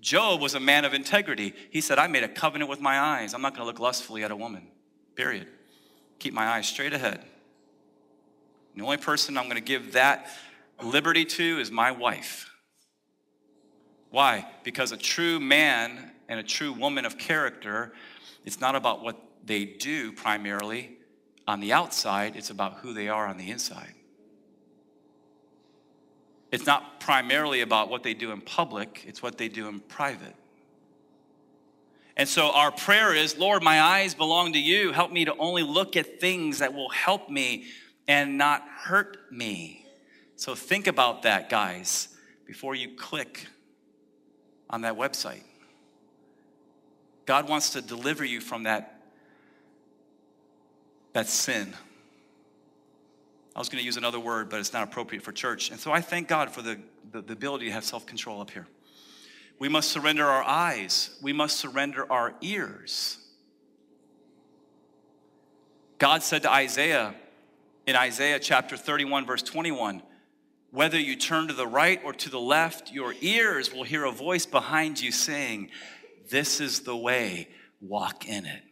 [0.00, 1.54] Job was a man of integrity.
[1.70, 3.34] He said, I made a covenant with my eyes.
[3.34, 4.68] I'm not going to look lustfully at a woman,
[5.14, 5.48] period.
[6.18, 7.24] Keep my eyes straight ahead.
[8.76, 10.28] The only person I'm going to give that
[10.82, 12.50] liberty to is my wife.
[14.10, 14.46] Why?
[14.62, 17.92] Because a true man and a true woman of character,
[18.44, 20.96] it's not about what they do primarily
[21.46, 23.94] on the outside, it's about who they are on the inside.
[26.50, 30.34] It's not primarily about what they do in public, it's what they do in private.
[32.16, 34.92] And so our prayer is Lord, my eyes belong to you.
[34.92, 37.64] Help me to only look at things that will help me
[38.06, 39.84] and not hurt me.
[40.36, 42.08] So think about that, guys,
[42.46, 43.46] before you click
[44.70, 45.42] on that website.
[47.26, 49.00] God wants to deliver you from that,
[51.12, 51.72] that sin.
[53.56, 55.70] I was going to use another word, but it's not appropriate for church.
[55.70, 56.78] And so I thank God for the,
[57.12, 58.66] the, the ability to have self control up here.
[59.58, 63.18] We must surrender our eyes, we must surrender our ears.
[65.98, 67.14] God said to Isaiah
[67.86, 70.02] in Isaiah chapter 31, verse 21
[70.74, 74.10] whether you turn to the right or to the left, your ears will hear a
[74.10, 75.70] voice behind you saying,
[76.30, 77.48] This is the way,
[77.80, 78.62] walk in it.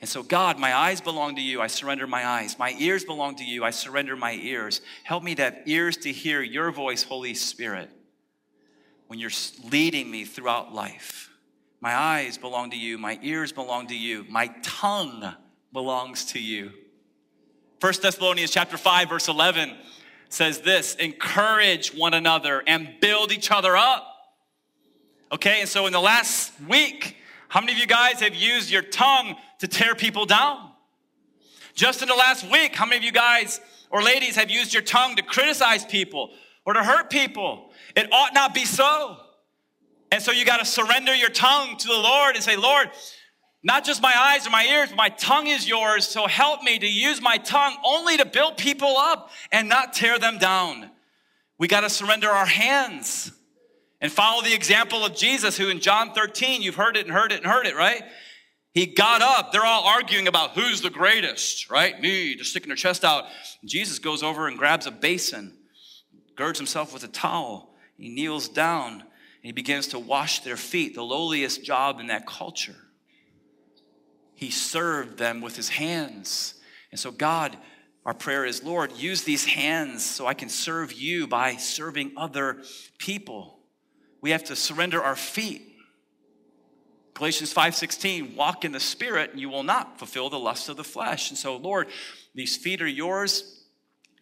[0.00, 1.60] And so, God, my eyes belong to you.
[1.60, 2.58] I surrender my eyes.
[2.58, 3.64] My ears belong to you.
[3.64, 4.80] I surrender my ears.
[5.04, 7.90] Help me to have ears to hear your voice, Holy Spirit,
[9.08, 9.30] when you're
[9.70, 11.30] leading me throughout life.
[11.80, 12.98] My eyes belong to you.
[12.98, 14.24] My ears belong to you.
[14.28, 15.34] My tongue
[15.72, 16.72] belongs to you.
[17.80, 19.74] 1 Thessalonians chapter 5 verse 11
[20.28, 24.09] says this, encourage one another and build each other up.
[25.32, 25.60] Okay?
[25.60, 27.16] And so in the last week,
[27.48, 30.70] how many of you guys have used your tongue to tear people down?
[31.74, 34.82] Just in the last week, how many of you guys or ladies have used your
[34.82, 36.30] tongue to criticize people
[36.64, 37.70] or to hurt people?
[37.96, 39.16] It ought not be so.
[40.12, 42.90] And so you got to surrender your tongue to the Lord and say, Lord,
[43.62, 46.06] not just my eyes or my ears, but my tongue is yours.
[46.06, 50.18] So help me to use my tongue only to build people up and not tear
[50.18, 50.90] them down.
[51.58, 53.32] We got to surrender our hands
[54.00, 57.32] and follow the example of Jesus, who in John 13, you've heard it and heard
[57.32, 58.02] it and heard it, right?
[58.72, 59.52] He got up.
[59.52, 62.00] They're all arguing about who's the greatest, right?
[62.00, 63.24] Me, just sticking their chest out.
[63.64, 65.56] Jesus goes over and grabs a basin,
[66.36, 67.74] girds himself with a towel.
[67.96, 69.02] He kneels down and
[69.42, 72.76] he begins to wash their feet, the lowliest job in that culture.
[74.34, 76.54] He served them with his hands.
[76.90, 77.58] And so, God,
[78.06, 82.62] our prayer is, Lord, use these hands so I can serve you by serving other
[82.98, 83.59] people
[84.20, 85.70] we have to surrender our feet.
[87.14, 90.84] Galatians 5:16, walk in the spirit and you will not fulfill the lust of the
[90.84, 91.30] flesh.
[91.30, 91.88] And so, Lord,
[92.34, 93.56] these feet are yours.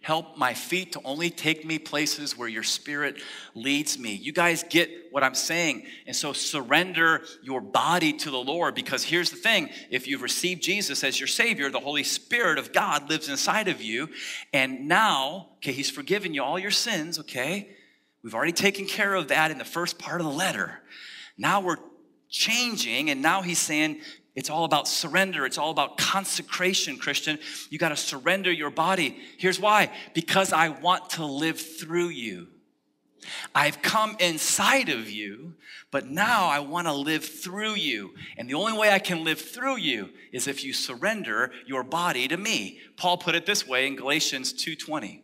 [0.01, 3.21] Help my feet to only take me places where your spirit
[3.55, 4.15] leads me.
[4.15, 5.87] You guys get what I'm saying.
[6.07, 10.63] And so surrender your body to the Lord because here's the thing if you've received
[10.63, 14.09] Jesus as your Savior, the Holy Spirit of God lives inside of you.
[14.53, 17.77] And now, okay, He's forgiven you all your sins, okay?
[18.23, 20.81] We've already taken care of that in the first part of the letter.
[21.37, 21.77] Now we're
[22.29, 24.01] changing, and now he's saying
[24.35, 25.47] it's all about surrender.
[25.47, 27.39] It's all about consecration, Christian.
[27.71, 29.19] You got to surrender your body.
[29.37, 32.49] Here's why because I want to live through you.
[33.55, 35.55] I've come inside of you,
[35.91, 38.15] but now I want to live through you.
[38.37, 42.29] And the only way I can live through you is if you surrender your body
[42.29, 42.79] to me.
[42.97, 45.23] Paul put it this way in Galatians 2:20.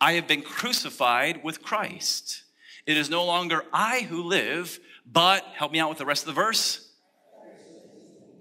[0.00, 2.42] I have been crucified with Christ.
[2.86, 6.34] It is no longer I who live, but help me out with the rest of
[6.34, 6.88] the verse.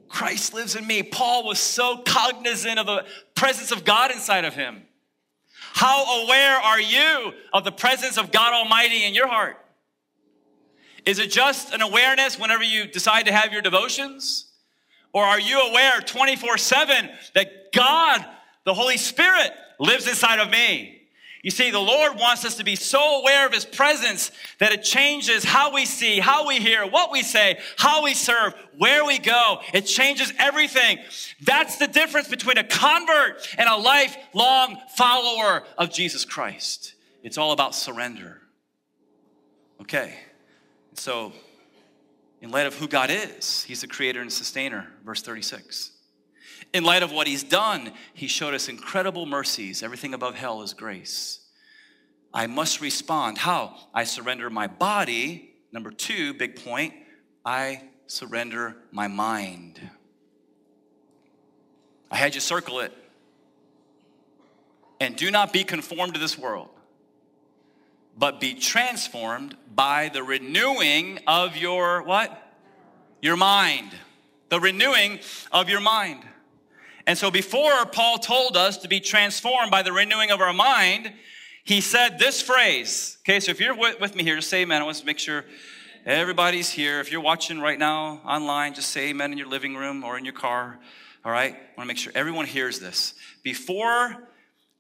[0.10, 1.04] Christ lives in me.
[1.04, 4.84] Paul was so cognizant of the presence of God inside of him.
[5.74, 9.58] How aware are you of the presence of God Almighty in your heart?
[11.06, 14.48] Is it just an awareness whenever you decide to have your devotions?
[15.14, 18.26] Or are you aware 24 7 that God,
[18.66, 21.01] the Holy Spirit, lives inside of me?
[21.44, 24.84] You see, the Lord wants us to be so aware of His presence that it
[24.84, 29.18] changes how we see, how we hear, what we say, how we serve, where we
[29.18, 29.62] go.
[29.74, 31.00] It changes everything.
[31.42, 36.94] That's the difference between a convert and a lifelong follower of Jesus Christ.
[37.24, 38.42] It's all about surrender.
[39.82, 40.16] Okay,
[40.94, 41.34] so
[42.42, 45.92] in light of who God is, He's the creator and sustainer, verse 36.
[46.74, 49.84] In light of what he's done, he showed us incredible mercies.
[49.84, 51.40] Everything above hell is grace.
[52.34, 53.38] I must respond.
[53.38, 53.76] How?
[53.94, 55.54] I surrender my body.
[55.74, 56.94] Number two, big point,
[57.46, 59.82] I surrender my mind.
[62.10, 62.94] I had you circle it.
[65.00, 66.70] And do not be conformed to this world,
[68.18, 72.38] but be transformed by the renewing of your what?
[73.22, 73.92] Your mind.
[74.50, 75.20] The renewing
[75.52, 76.24] of your mind.
[77.12, 81.12] And so before Paul told us to be transformed by the renewing of our mind,
[81.66, 83.18] he said this phrase.
[83.24, 84.82] Okay, so if you're with me here, just say amen.
[84.82, 85.44] I want to make sure
[86.06, 87.02] everybody's here.
[87.02, 90.24] If you're watching right now online, just say amen in your living room or in
[90.24, 90.80] your car.
[91.26, 91.54] All right?
[91.54, 93.14] I want to make sure everyone hears this.
[93.44, 94.16] Before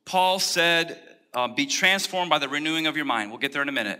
[0.05, 1.01] Paul said,
[1.33, 3.99] um, be transformed by the renewing of your mind, we'll get there in a minute.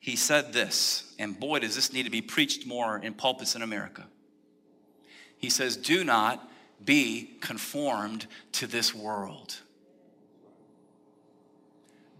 [0.00, 3.62] He said this, and boy, does this need to be preached more in pulpits in
[3.62, 4.06] America.
[5.38, 6.46] He says, Do not
[6.84, 9.58] be conformed to this world.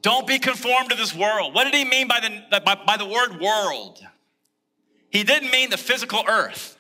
[0.03, 1.55] Don't be conformed to this world.
[1.55, 4.01] What did he mean by the, by, by the word world?
[5.11, 6.79] He didn't mean the physical earth,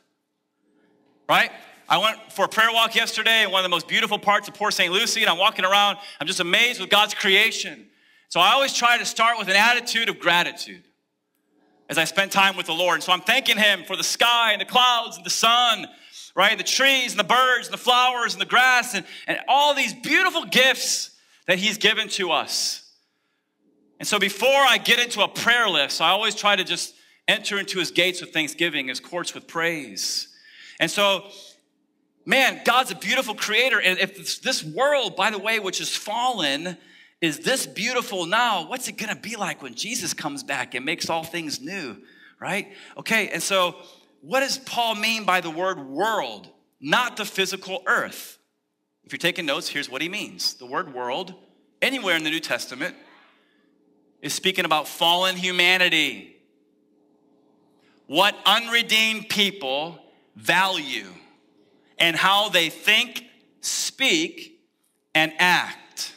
[1.28, 1.50] right?
[1.88, 4.54] I went for a prayer walk yesterday in one of the most beautiful parts of
[4.54, 4.92] Port St.
[4.92, 5.98] Lucie, and I'm walking around.
[6.20, 7.88] I'm just amazed with God's creation.
[8.28, 10.84] So I always try to start with an attitude of gratitude
[11.88, 12.94] as I spend time with the Lord.
[12.94, 15.88] And so I'm thanking Him for the sky and the clouds and the sun
[16.40, 16.56] right?
[16.56, 19.92] The trees and the birds and the flowers and the grass and, and all these
[19.92, 21.10] beautiful gifts
[21.46, 22.90] that He's given to us.
[23.98, 26.94] And so before I get into a prayer list, I always try to just
[27.28, 30.28] enter into His gates with thanksgiving, His courts with praise.
[30.80, 31.26] And so,
[32.24, 33.78] man, God's a beautiful creator.
[33.78, 36.78] And if this world, by the way, which is fallen,
[37.20, 41.10] is this beautiful now, what's it gonna be like when Jesus comes back and makes
[41.10, 41.98] all things new,
[42.40, 42.68] right?
[42.96, 43.76] Okay, and so
[44.20, 46.48] what does Paul mean by the word world?
[46.80, 48.38] Not the physical earth.
[49.04, 50.54] If you're taking notes, here's what he means.
[50.54, 51.34] The word world,
[51.82, 52.94] anywhere in the New Testament,
[54.22, 56.36] is speaking about fallen humanity.
[58.06, 59.98] What unredeemed people
[60.36, 61.08] value
[61.98, 63.24] and how they think,
[63.60, 64.60] speak,
[65.14, 66.14] and act.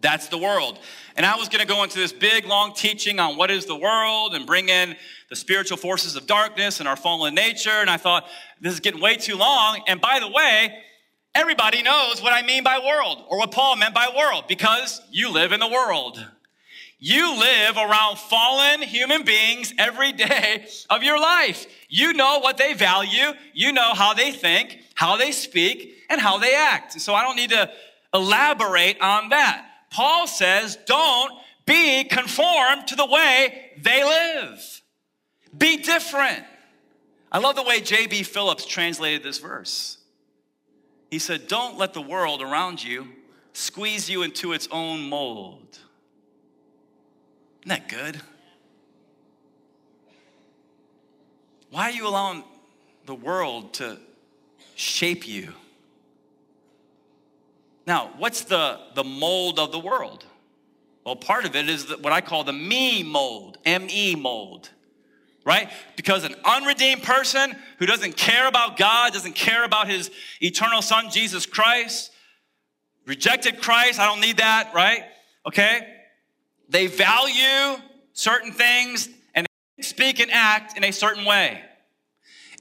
[0.00, 0.78] That's the world.
[1.16, 3.76] And I was going to go into this big, long teaching on what is the
[3.76, 4.96] world and bring in
[5.34, 7.70] the spiritual forces of darkness and our fallen nature.
[7.70, 8.24] And I thought,
[8.60, 9.82] this is getting way too long.
[9.88, 10.72] And by the way,
[11.34, 15.32] everybody knows what I mean by world or what Paul meant by world because you
[15.32, 16.24] live in the world.
[17.00, 21.66] You live around fallen human beings every day of your life.
[21.88, 26.38] You know what they value, you know how they think, how they speak, and how
[26.38, 27.00] they act.
[27.00, 27.68] So I don't need to
[28.14, 29.66] elaborate on that.
[29.90, 31.32] Paul says, don't
[31.66, 34.82] be conformed to the way they live.
[35.56, 36.44] Be different.
[37.30, 38.22] I love the way J.B.
[38.22, 39.98] Phillips translated this verse.
[41.10, 43.08] He said, Don't let the world around you
[43.52, 45.78] squeeze you into its own mold.
[47.62, 48.20] Isn't that good?
[51.70, 52.44] Why are you allowing
[53.06, 53.98] the world to
[54.76, 55.52] shape you?
[57.86, 60.24] Now, what's the, the mold of the world?
[61.04, 64.70] Well, part of it is what I call the me mold, M E mold,
[65.44, 65.70] right?
[65.96, 71.10] Because an unredeemed person who doesn't care about God, doesn't care about his eternal son,
[71.10, 72.10] Jesus Christ,
[73.06, 75.04] rejected Christ, I don't need that, right?
[75.46, 75.86] Okay?
[76.68, 77.80] They value
[78.12, 79.46] certain things and
[79.80, 81.62] speak and act in a certain way.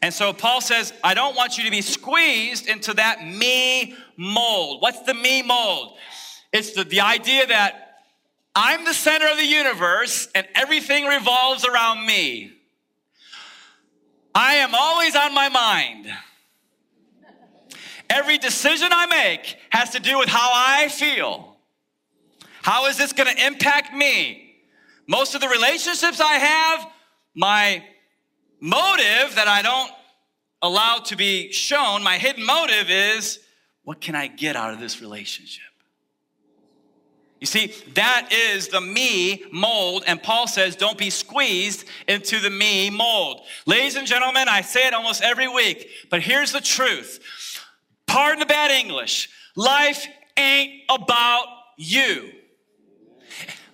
[0.01, 4.81] And so Paul says, I don't want you to be squeezed into that me mold.
[4.81, 5.97] What's the me mold?
[6.51, 8.01] It's the, the idea that
[8.53, 12.52] I'm the center of the universe and everything revolves around me.
[14.35, 16.07] I am always on my mind.
[18.09, 21.57] Every decision I make has to do with how I feel.
[22.61, 24.55] How is this going to impact me?
[25.07, 26.87] Most of the relationships I have,
[27.35, 27.83] my
[28.59, 29.91] motive that I don't
[30.61, 33.39] allow to be shown, my hidden motive is
[33.83, 35.72] what can I get out of this relationship?
[37.43, 42.49] You see, that is the me mold, and Paul says, don't be squeezed into the
[42.49, 43.41] me mold.
[43.65, 47.19] Ladies and gentlemen, I say it almost every week, but here's the truth.
[48.07, 49.29] Pardon the bad English.
[49.57, 52.31] Life ain't about you.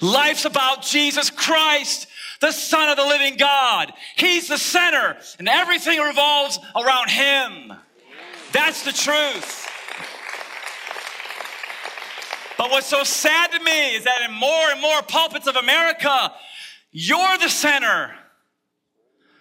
[0.02, 2.08] Life's about Jesus Christ,
[2.42, 3.94] the Son of the living God.
[4.16, 7.74] He's the center, and everything revolves around Him.
[8.52, 9.69] That's the truth.
[12.60, 16.34] But what's so sad to me is that in more and more pulpits of America,
[16.92, 18.14] you're the center.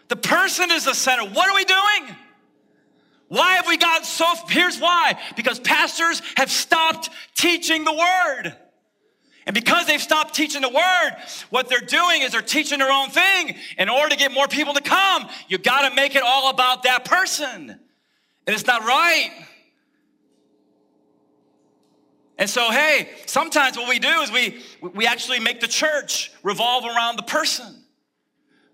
[0.07, 1.25] The person is the center.
[1.25, 2.17] What are we doing?
[3.27, 4.25] Why have we gotten so?
[4.49, 8.57] Here's why because pastors have stopped teaching the word.
[9.47, 11.17] And because they've stopped teaching the word,
[11.51, 13.57] what they're doing is they're teaching their own thing.
[13.79, 16.85] In order to get more people to come, you got to make it all about
[16.85, 17.71] that person.
[17.71, 17.79] And
[18.47, 19.33] it's not right.
[22.39, 26.85] And so, hey, sometimes what we do is we, we actually make the church revolve
[26.85, 27.85] around the person.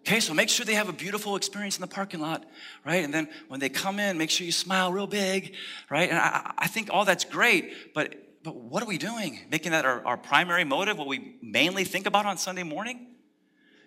[0.01, 2.45] Okay, so make sure they have a beautiful experience in the parking lot,
[2.85, 3.03] right?
[3.03, 5.55] And then when they come in, make sure you smile real big,
[5.89, 6.11] right?
[6.11, 9.41] And I, I think all that's great, but, but what are we doing?
[9.51, 13.14] Making that our, our primary motive, what we mainly think about on Sunday morning?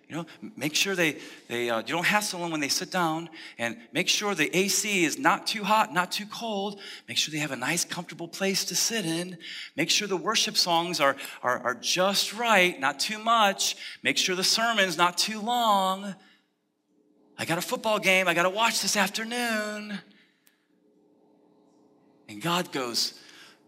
[0.08, 3.28] You know, make sure they, they uh, you don't hassle them when they sit down,
[3.58, 6.80] and make sure the AC is not too hot, not too cold.
[7.08, 9.36] Make sure they have a nice, comfortable place to sit in.
[9.76, 13.76] Make sure the worship songs are, are, are just right, not too much.
[14.02, 16.14] Make sure the sermon's not too long.
[17.36, 19.98] I got a football game I got to watch this afternoon.
[22.30, 23.12] And God goes,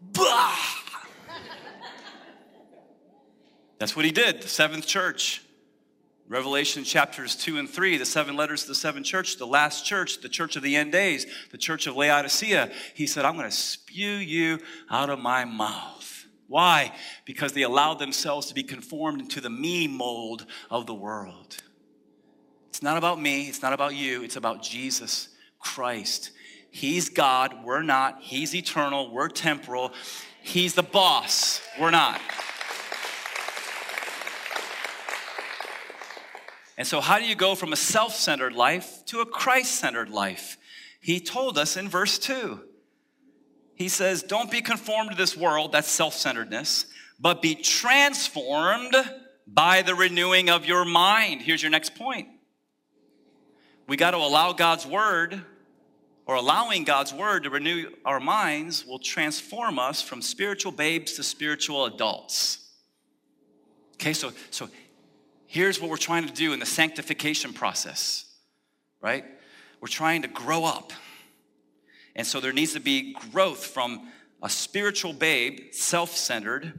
[0.01, 0.57] bah!
[3.78, 5.43] That's what he did, the seventh church.
[6.31, 10.20] Revelation chapters 2 and 3, the seven letters to the seven church, the last church,
[10.20, 12.70] the church of the end days, the church of Laodicea.
[12.95, 16.26] He said, I'm going to spew you out of my mouth.
[16.47, 16.93] Why?
[17.24, 21.57] Because they allowed themselves to be conformed into the me mold of the world.
[22.68, 26.31] It's not about me, it's not about you, it's about Jesus Christ.
[26.70, 28.18] He's God, we're not.
[28.20, 29.93] He's eternal, we're temporal.
[30.43, 32.20] He's the boss, we're not.
[36.81, 40.09] And so, how do you go from a self centered life to a Christ centered
[40.09, 40.57] life?
[40.99, 42.59] He told us in verse 2.
[43.74, 46.87] He says, Don't be conformed to this world, that's self centeredness,
[47.20, 48.97] but be transformed
[49.47, 51.43] by the renewing of your mind.
[51.43, 52.28] Here's your next point.
[53.87, 55.39] We got to allow God's word,
[56.24, 61.24] or allowing God's word to renew our minds will transform us from spiritual babes to
[61.24, 62.70] spiritual adults.
[63.97, 64.70] Okay, so, so
[65.51, 68.25] here's what we're trying to do in the sanctification process,
[69.01, 69.25] right?
[69.81, 70.93] We're trying to grow up.
[72.15, 74.09] And so there needs to be growth from
[74.43, 76.73] a spiritual babe, self centered,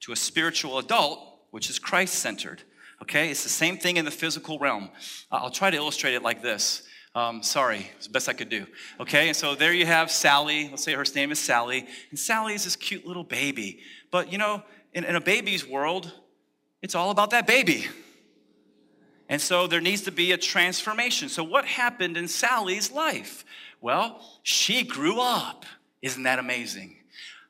[0.00, 1.20] to a spiritual adult,
[1.50, 2.62] which is Christ centered.
[3.02, 3.30] Okay?
[3.30, 4.88] It's the same thing in the physical realm.
[5.30, 6.82] I'll try to illustrate it like this.
[7.14, 8.66] Um, sorry, it's the best I could do.
[8.98, 10.68] Okay, and so there you have Sally.
[10.68, 11.86] Let's say her name is Sally.
[12.10, 13.80] And Sally is this cute little baby.
[14.10, 14.62] But you know,
[14.94, 16.10] in, in a baby's world,
[16.82, 17.86] it's all about that baby.
[19.28, 21.28] And so there needs to be a transformation.
[21.28, 23.44] So, what happened in Sally's life?
[23.80, 25.64] Well, she grew up.
[26.02, 26.96] Isn't that amazing?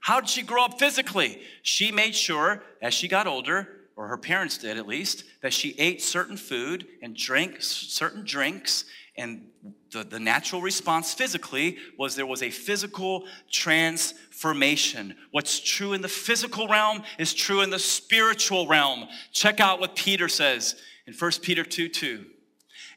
[0.01, 1.41] How did she grow up physically?
[1.63, 5.75] She made sure as she got older, or her parents did at least, that she
[5.79, 8.85] ate certain food and drank certain drinks.
[9.17, 9.47] And
[9.93, 15.15] the, the natural response physically was there was a physical transformation.
[15.31, 19.09] What's true in the physical realm is true in the spiritual realm.
[19.33, 22.25] Check out what Peter says in 1 Peter 2 2.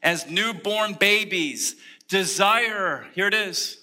[0.02, 1.76] As newborn babies,
[2.08, 3.78] desire, here it is,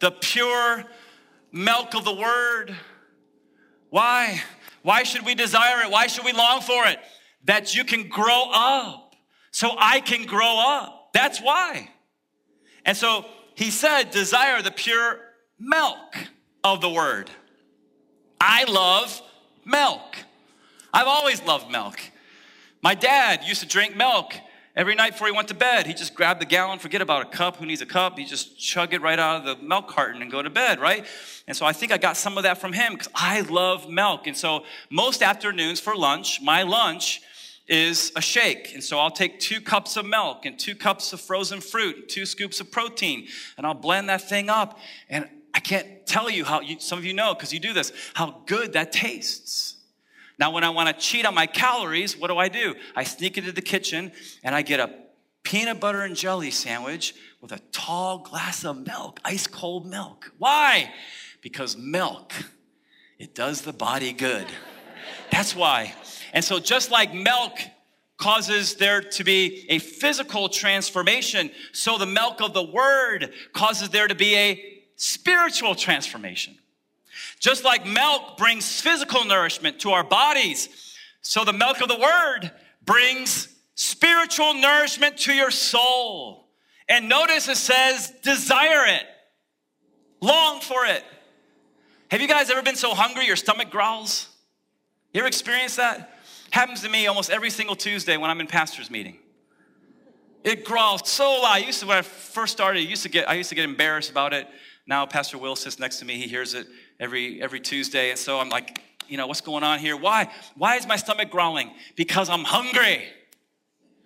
[0.00, 0.84] the pure
[1.52, 2.76] milk of the word.
[3.90, 4.42] Why?
[4.82, 5.90] Why should we desire it?
[5.90, 6.98] Why should we long for it?
[7.44, 9.14] That you can grow up,
[9.50, 11.10] so I can grow up.
[11.14, 11.90] That's why.
[12.84, 15.20] And so he said, desire the pure
[15.58, 16.16] milk
[16.62, 17.30] of the word.
[18.40, 19.22] I love
[19.64, 20.16] milk.
[20.92, 21.98] I've always loved milk.
[22.84, 24.34] My dad used to drink milk
[24.76, 27.28] Every night before he went to bed, he just grabbed the gallon, forget about a
[27.28, 27.58] cup.
[27.58, 28.18] Who needs a cup?
[28.18, 31.06] He just chug it right out of the milk carton and go to bed, right?
[31.46, 34.26] And so I think I got some of that from him because I love milk.
[34.26, 37.22] And so most afternoons for lunch, my lunch
[37.68, 38.74] is a shake.
[38.74, 42.08] And so I'll take two cups of milk and two cups of frozen fruit, and
[42.08, 44.80] two scoops of protein, and I'll blend that thing up.
[45.08, 47.92] And I can't tell you how, you, some of you know because you do this,
[48.14, 49.73] how good that tastes.
[50.38, 52.74] Now, when I want to cheat on my calories, what do I do?
[52.96, 54.12] I sneak into the kitchen
[54.42, 54.90] and I get a
[55.44, 60.32] peanut butter and jelly sandwich with a tall glass of milk, ice cold milk.
[60.38, 60.92] Why?
[61.40, 62.32] Because milk,
[63.18, 64.46] it does the body good.
[65.30, 65.94] That's why.
[66.32, 67.58] And so, just like milk
[68.16, 74.08] causes there to be a physical transformation, so the milk of the word causes there
[74.08, 76.56] to be a spiritual transformation.
[77.40, 80.68] Just like milk brings physical nourishment to our bodies,
[81.20, 82.50] so the milk of the word
[82.84, 86.48] brings spiritual nourishment to your soul.
[86.88, 89.04] And notice it says, desire it,
[90.20, 91.02] long for it.
[92.10, 94.28] Have you guys ever been so hungry your stomach growls?
[95.12, 96.18] You ever experienced that?
[96.50, 99.18] Happens to me almost every single Tuesday when I'm in pastor's meeting.
[100.44, 101.54] It growls so loud.
[101.54, 103.64] I used to, when I first started, I used to get, I used to get
[103.64, 104.46] embarrassed about it.
[104.86, 106.18] Now Pastor Will sits next to me.
[106.18, 106.66] He hears it
[107.00, 109.96] every every Tuesday, and so I'm like, you know, what's going on here?
[109.96, 110.30] Why?
[110.56, 111.70] Why is my stomach growling?
[111.96, 113.04] Because I'm hungry.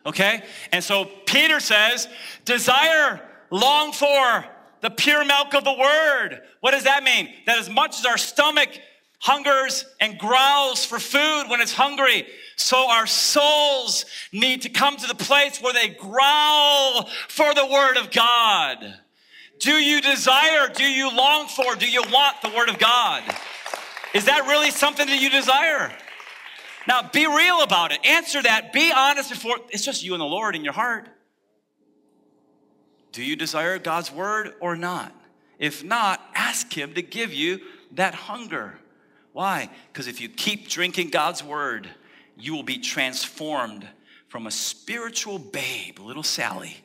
[0.07, 0.43] Okay?
[0.73, 2.09] And so Peter says,
[2.45, 3.21] desire,
[3.51, 4.45] long for
[4.81, 6.41] the pure milk of the word.
[6.61, 7.29] What does that mean?
[7.47, 8.71] That as much as our stomach
[9.21, 12.27] hungers and growls for food when it's hungry,
[12.57, 17.97] so our souls need to come to the place where they growl for the word
[17.97, 18.95] of God.
[19.59, 20.69] Do you desire?
[20.69, 21.75] Do you long for?
[21.75, 23.23] Do you want the Word of God?
[24.15, 25.93] Is that really something that you desire?
[26.87, 27.99] Now, be real about it.
[28.05, 28.73] Answer that.
[28.73, 31.09] Be honest before it's just you and the Lord in your heart.
[33.13, 35.15] Do you desire God's Word or not?
[35.59, 37.61] If not, ask Him to give you
[37.93, 38.79] that hunger.
[39.33, 39.69] Why?
[39.93, 41.89] Because if you keep drinking God's Word,
[42.37, 43.87] you will be transformed
[44.29, 46.77] from a spiritual babe, little Sally,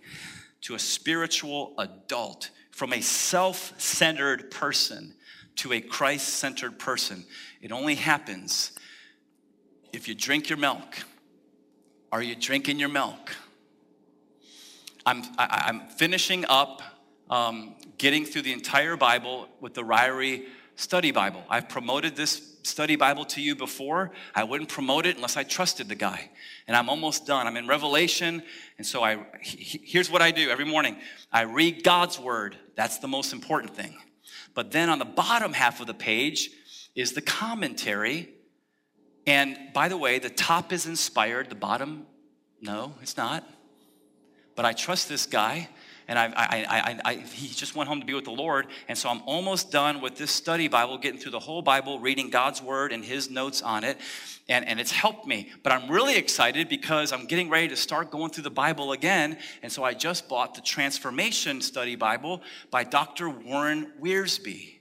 [0.62, 5.14] to a spiritual adult from a self centered person
[5.58, 7.24] to a Christ centered person.
[7.62, 8.72] It only happens
[9.94, 10.98] if you drink your milk.
[12.12, 13.36] Are you drinking your milk?
[15.06, 16.82] I'm, I, am finishing up
[17.30, 20.46] um, getting through the entire Bible with the Ryrie
[20.76, 21.44] Study Bible.
[21.50, 25.90] I've promoted this study Bible to you before, I wouldn't promote it unless I trusted
[25.90, 26.30] the guy.
[26.68, 27.46] And I'm almost done.
[27.46, 28.42] I'm in Revelation.
[28.78, 30.98] And so I, here's what I do every morning
[31.32, 32.58] I read God's word.
[32.76, 33.96] That's the most important thing.
[34.54, 36.50] But then on the bottom half of the page
[36.96, 38.30] is the commentary.
[39.26, 42.06] And by the way, the top is inspired, the bottom,
[42.62, 43.48] no, it's not.
[44.56, 45.70] But I trust this guy
[46.08, 48.68] and I, I, I, he just went home to be with the Lord.
[48.88, 52.30] And so I'm almost done with this study Bible, getting through the whole Bible, reading
[52.30, 53.98] God's word and his notes on it.
[54.50, 55.50] And, and it's helped me.
[55.64, 59.38] But I'm really excited because I'm getting ready to start going through the Bible again.
[59.62, 63.30] And so I just bought the Transformation Study Bible by Dr.
[63.30, 64.74] Warren Wiersbe.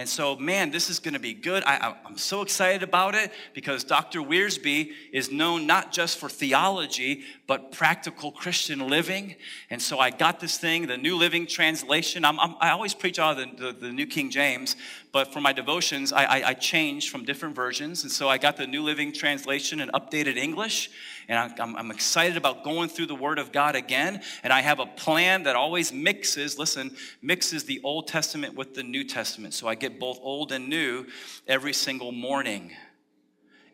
[0.00, 1.62] And so, man, this is going to be good.
[1.66, 4.20] I, am so excited about it because Dr.
[4.20, 9.34] Wiersbe is known not just for theology, but practical Christian living.
[9.70, 12.24] And so I got this thing, the New Living Translation.
[12.24, 14.76] I'm, I'm, i always preach out of the, the, the, New King James,
[15.10, 18.04] but for my devotions, I, I, I change from different versions.
[18.04, 20.92] And so I got the New Living Translation in updated English.
[21.26, 24.22] And I'm, I'm excited about going through the Word of God again.
[24.44, 28.84] And I have a plan that always mixes, listen, mixes the Old Testament with the
[28.84, 29.54] New Testament.
[29.54, 31.04] So I get both old and new
[31.48, 32.70] every single morning.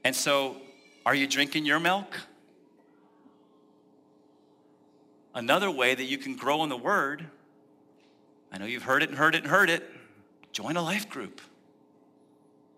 [0.03, 0.57] And so,
[1.05, 2.17] are you drinking your milk?
[5.37, 7.27] Another way that you can grow in the Word,
[8.51, 9.85] I know you've heard it and heard it and heard it,
[10.51, 11.43] join a life group.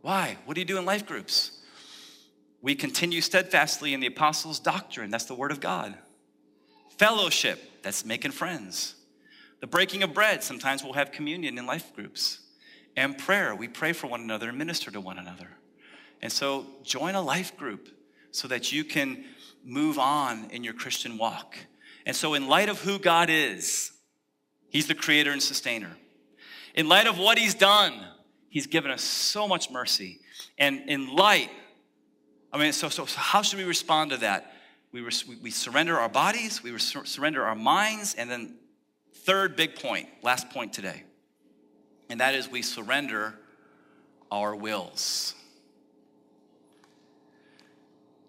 [0.02, 0.38] Why?
[0.44, 1.52] What do you do in life groups?
[2.61, 5.94] We continue steadfastly in the apostles' doctrine, that's the word of God.
[6.98, 8.96] Fellowship, that's making friends.
[9.61, 12.40] The breaking of bread, sometimes we'll have communion in life groups.
[12.96, 15.50] And prayer, we pray for one another and minister to one another.
[16.22, 17.88] And so join a life group
[18.32, 19.26] so that you can
[19.64, 21.56] move on in your Christian walk.
[22.09, 23.92] And so, in light of who God is,
[24.68, 25.96] He's the creator and sustainer.
[26.74, 27.94] In light of what He's done,
[28.48, 30.18] He's given us so much mercy.
[30.59, 31.50] And in light
[32.52, 34.52] I mean, so, so, so how should we respond to that?
[34.92, 35.11] We, we,
[35.42, 38.54] we surrender our bodies, we surrender our minds, and then,
[39.14, 41.02] third big point, last point today,
[42.09, 43.34] and that is we surrender
[44.30, 45.34] our wills.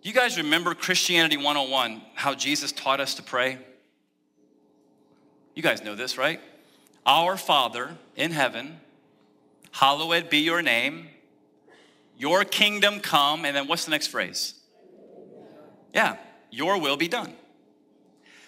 [0.01, 3.57] You guys remember Christianity 101, how Jesus taught us to pray?
[5.59, 6.39] You guys know this, right?
[7.05, 8.79] Our Father in heaven,
[9.71, 11.09] hallowed be your name,
[12.17, 14.53] your kingdom come, and then what's the next phrase?
[15.93, 16.15] Yeah,
[16.49, 17.33] your will be done.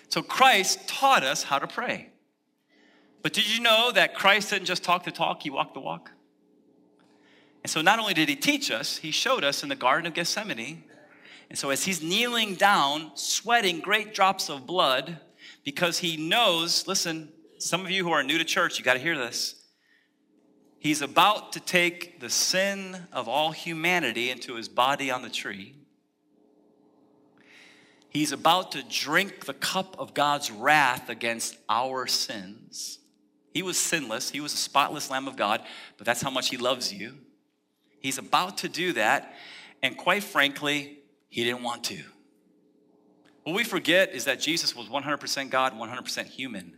[0.07, 2.07] So Christ taught us how to pray.
[3.23, 6.11] But did you know that Christ didn't just talk the talk, he walked the walk?
[7.61, 10.13] And so not only did he teach us, he showed us in the Garden of
[10.13, 10.85] Gethsemane.
[11.49, 15.19] And so as he's kneeling down, sweating great drops of blood,
[15.63, 18.99] because he knows, listen, some of you who are new to church, you got to
[18.99, 19.55] hear this.
[20.79, 25.75] He's about to take the sin of all humanity into his body on the tree.
[28.09, 32.99] He's about to drink the cup of God's wrath against our sins.
[33.53, 35.61] He was sinless, he was a spotless Lamb of God,
[35.97, 37.13] but that's how much he loves you.
[37.99, 39.35] He's about to do that,
[39.83, 40.99] and quite frankly,
[41.29, 42.01] he didn't want to.
[43.43, 46.77] What we forget is that Jesus was 100% God, 100% human.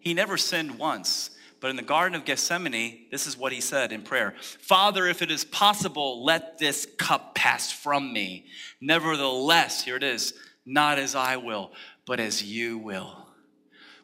[0.00, 1.30] He never sinned once.
[1.62, 5.22] But in the Garden of Gethsemane, this is what he said in prayer Father, if
[5.22, 8.46] it is possible, let this cup pass from me.
[8.80, 10.34] Nevertheless, here it is,
[10.66, 11.70] not as I will,
[12.04, 13.28] but as you will.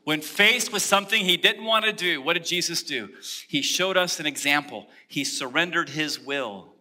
[0.04, 3.10] When faced with something he didn't want to do, what did Jesus do?
[3.48, 4.86] He showed us an example.
[5.08, 6.74] He surrendered his will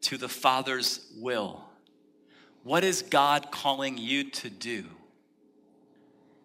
[0.00, 1.62] to the Father's will.
[2.64, 4.84] What is God calling you to do?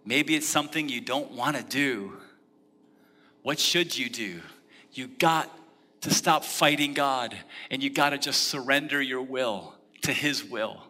[0.04, 2.14] Maybe it's something you don't want to do.
[3.44, 4.42] What should you do?
[4.94, 5.52] You got
[6.02, 7.36] to stop fighting God
[7.70, 10.82] and you got to just surrender your will to His will.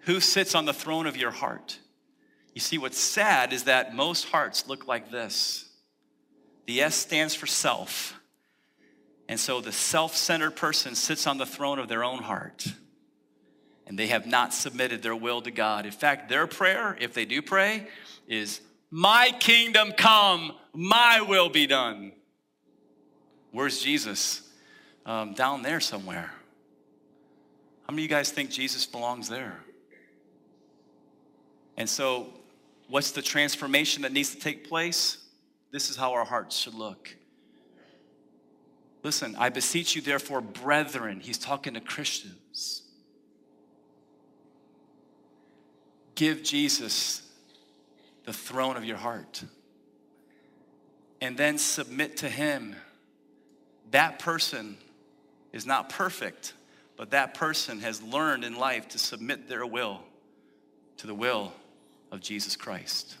[0.00, 1.78] Who sits on the throne of your heart?
[2.54, 5.68] You see, what's sad is that most hearts look like this.
[6.66, 8.18] The S stands for self.
[9.28, 12.66] And so the self centered person sits on the throne of their own heart
[13.90, 15.84] and they have not submitted their will to God.
[15.84, 17.88] In fact, their prayer, if they do pray,
[18.28, 22.12] is, My kingdom come, my will be done.
[23.50, 24.48] Where's Jesus?
[25.04, 26.30] Um, down there somewhere.
[27.82, 29.58] How many of you guys think Jesus belongs there?
[31.76, 32.28] And so,
[32.86, 35.18] what's the transformation that needs to take place?
[35.72, 37.16] This is how our hearts should look.
[39.02, 42.82] Listen, I beseech you, therefore, brethren, he's talking to Christians
[46.20, 47.22] give Jesus
[48.26, 49.42] the throne of your heart
[51.22, 52.76] and then submit to Him.
[53.90, 54.76] That person
[55.50, 56.52] is not perfect,
[56.98, 60.00] but that person has learned in life to submit their will
[60.98, 61.54] to the will
[62.12, 63.16] of Jesus Christ.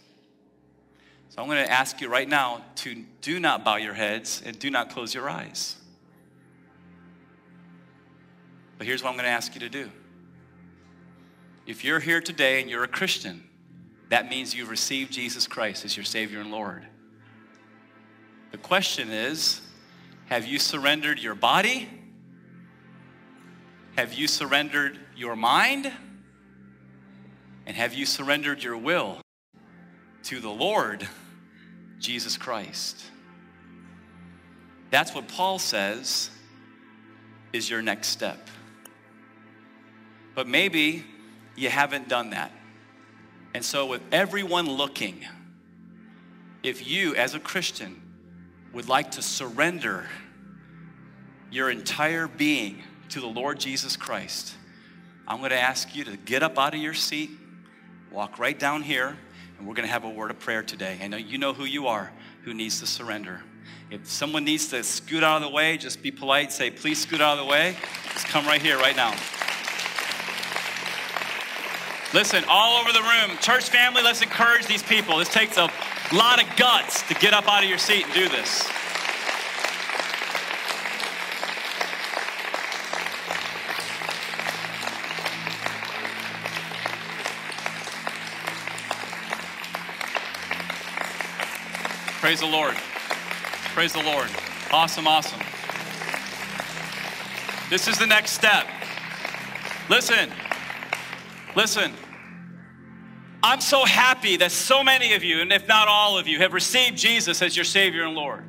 [1.30, 4.58] So I'm going to ask you right now to do not bow your heads and
[4.58, 5.76] do not close your eyes.
[8.76, 9.90] But here's what I'm going to ask you to do.
[11.66, 13.48] If you're here today and you're a Christian,
[14.08, 16.84] that means you've received Jesus Christ as your Savior and Lord.
[18.50, 19.60] The question is
[20.26, 21.88] have you surrendered your body?
[23.96, 25.92] Have you surrendered your mind?
[27.66, 29.20] And have you surrendered your will
[30.24, 31.06] to the Lord
[31.98, 33.04] Jesus Christ?
[34.90, 36.30] That's what Paul says
[37.52, 38.48] is your next step.
[40.34, 41.04] But maybe
[41.60, 42.52] you haven't done that.
[43.52, 45.24] And so, with everyone looking,
[46.62, 48.00] if you, as a Christian,
[48.72, 50.06] would like to surrender
[51.50, 54.54] your entire being to the Lord Jesus Christ,
[55.26, 57.30] I'm going to ask you to get up out of your seat,
[58.10, 59.16] walk right down here,
[59.58, 60.98] and we're going to have a word of prayer today.
[61.02, 62.12] I know you know who you are
[62.44, 63.42] who needs to surrender.
[63.90, 67.20] If someone needs to scoot out of the way, just be polite, say, please scoot
[67.20, 67.76] out of the way.
[68.12, 69.14] Just come right here, right now.
[72.12, 75.18] Listen, all over the room, church family, let's encourage these people.
[75.18, 75.70] This takes a
[76.12, 78.68] lot of guts to get up out of your seat and do this.
[92.20, 92.74] Praise the Lord.
[93.72, 94.28] Praise the Lord.
[94.72, 95.40] Awesome, awesome.
[97.70, 98.66] This is the next step.
[99.88, 100.30] Listen,
[101.56, 101.92] Listen,
[103.42, 106.52] I'm so happy that so many of you, and if not all of you, have
[106.52, 108.44] received Jesus as your Savior and Lord.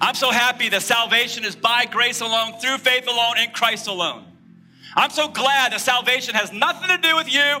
[0.00, 4.24] I'm so happy that salvation is by grace alone, through faith alone, in Christ alone.
[4.94, 7.58] I'm so glad that salvation has nothing to do with you,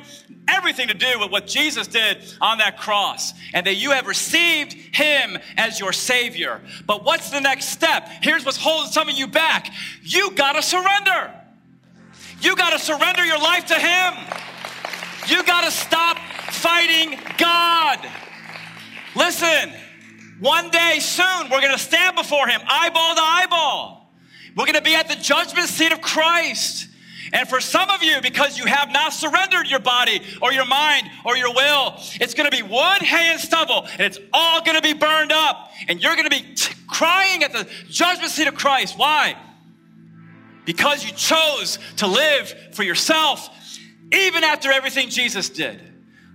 [0.48, 4.72] everything to do with what Jesus did on that cross, and that you have received
[4.72, 6.60] Him as your Savior.
[6.86, 8.08] But what's the next step?
[8.22, 9.70] Here's what's holding some of you back
[10.02, 11.34] you gotta surrender.
[12.40, 14.14] You got to surrender your life to Him.
[15.28, 16.18] You got to stop
[16.50, 17.98] fighting God.
[19.16, 19.72] Listen,
[20.40, 24.12] one day soon we're going to stand before him, eyeball to eyeball.
[24.54, 26.88] We're going to be at the judgment seat of Christ.
[27.32, 31.10] And for some of you, because you have not surrendered your body or your mind
[31.24, 34.76] or your will, it's going to be one hay, and stubble, and it's all going
[34.76, 35.70] to be burned up.
[35.88, 38.96] And you're going to be t- crying at the judgment seat of Christ.
[38.96, 39.36] Why?
[40.66, 43.48] Because you chose to live for yourself,
[44.12, 45.80] even after everything Jesus did.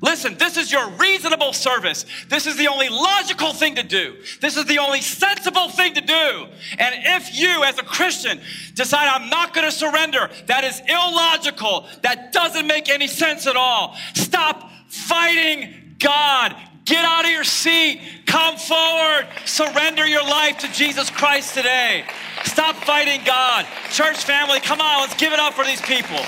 [0.01, 2.07] Listen, this is your reasonable service.
[2.27, 4.17] This is the only logical thing to do.
[4.39, 6.47] This is the only sensible thing to do.
[6.79, 8.41] And if you, as a Christian,
[8.73, 11.87] decide I'm not going to surrender, that is illogical.
[12.01, 13.95] That doesn't make any sense at all.
[14.15, 16.55] Stop fighting God.
[16.85, 18.01] Get out of your seat.
[18.25, 19.27] Come forward.
[19.45, 22.05] Surrender your life to Jesus Christ today.
[22.43, 23.65] Stop fighting God.
[23.91, 26.19] Church family, come on, let's give it up for these people.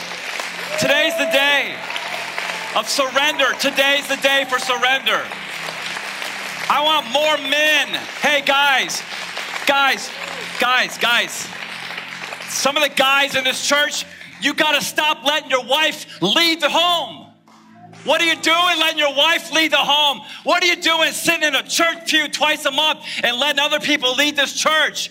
[0.79, 1.75] Today's the day
[2.75, 3.53] of surrender.
[3.59, 5.21] Today's the day for surrender.
[6.69, 7.87] I want more men.
[8.21, 9.01] Hey, guys,
[9.65, 10.09] guys,
[10.59, 11.47] guys, guys.
[12.49, 14.05] Some of the guys in this church,
[14.41, 17.22] you got to stop letting your wife lead the home.
[18.05, 20.21] What are you doing letting your wife lead the home?
[20.43, 23.79] What are you doing sitting in a church pew twice a month and letting other
[23.79, 25.09] people lead this church?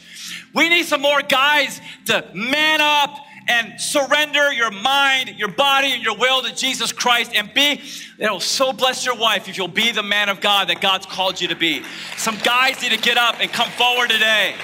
[0.55, 3.19] We need some more guys to man up
[3.49, 7.81] and surrender your mind, your body, and your will to Jesus Christ and be,
[8.19, 11.41] it'll so bless your wife if you'll be the man of God that God's called
[11.41, 11.83] you to be.
[12.17, 14.55] Some guys need to get up and come forward today.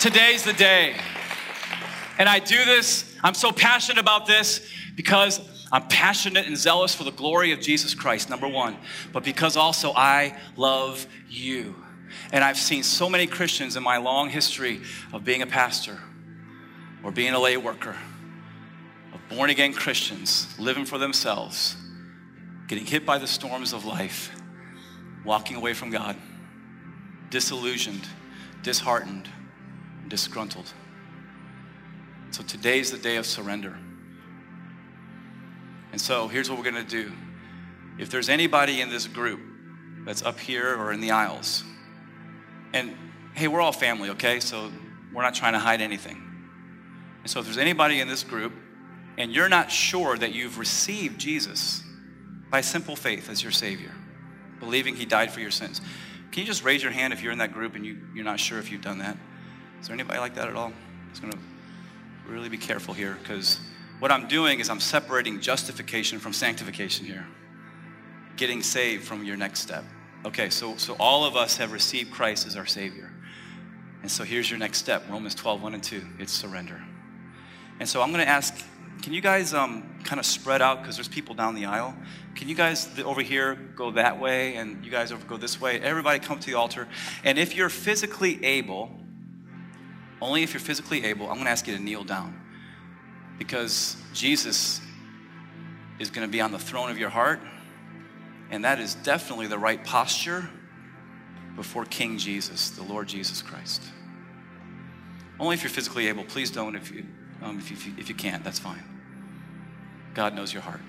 [0.00, 0.94] Today's the day.
[2.18, 5.40] And I do this, I'm so passionate about this because
[5.70, 8.76] I'm passionate and zealous for the glory of Jesus Christ, number one,
[9.12, 11.74] but because also I love you.
[12.32, 14.80] And I've seen so many Christians in my long history
[15.12, 15.98] of being a pastor
[17.02, 17.96] or being a lay worker,
[19.12, 21.76] of born again Christians living for themselves,
[22.66, 24.34] getting hit by the storms of life,
[25.24, 26.16] walking away from God,
[27.30, 28.06] disillusioned,
[28.62, 29.28] disheartened,
[30.08, 30.72] disgruntled.
[32.30, 33.76] So today's the day of surrender.
[35.92, 37.12] And so here's what we're going to do.
[37.98, 39.40] If there's anybody in this group
[40.04, 41.64] that's up here or in the aisles
[42.72, 42.94] and
[43.34, 44.40] hey, we're all family, okay?
[44.40, 44.70] So
[45.12, 46.22] we're not trying to hide anything.
[47.22, 48.52] And so if there's anybody in this group
[49.16, 51.82] and you're not sure that you've received Jesus
[52.50, 53.92] by simple faith as your Savior,
[54.60, 55.80] believing He died for your sins,
[56.30, 58.38] can you just raise your hand if you're in that group and you, you're not
[58.38, 59.16] sure if you've done that?
[59.80, 60.72] Is there anybody like that at all?
[61.10, 61.38] It's going to
[62.28, 63.58] really be careful here because
[63.98, 67.26] what I'm doing is I'm separating justification from sanctification here,
[68.36, 69.84] getting saved from your next step.
[70.24, 73.10] Okay, so, so all of us have received Christ as our Savior.
[74.02, 76.02] And so here's your next step Romans 12, 1 and 2.
[76.18, 76.82] It's surrender.
[77.80, 78.64] And so I'm going to ask
[79.02, 81.94] can you guys um, kind of spread out because there's people down the aisle?
[82.34, 85.80] Can you guys over here go that way and you guys over go this way?
[85.80, 86.88] Everybody come to the altar.
[87.22, 88.90] And if you're physically able,
[90.20, 92.40] only if you're physically able, I'm going to ask you to kneel down
[93.38, 94.80] because Jesus
[95.98, 97.40] is going to be on the throne of your heart
[98.50, 100.48] and that is definitely the right posture
[101.56, 103.82] before King Jesus, the Lord Jesus Christ.
[105.38, 106.24] Only if you're physically able.
[106.24, 107.06] Please don't if you,
[107.42, 108.82] um, if, you, if you can't, that's fine.
[110.14, 110.80] God knows your heart.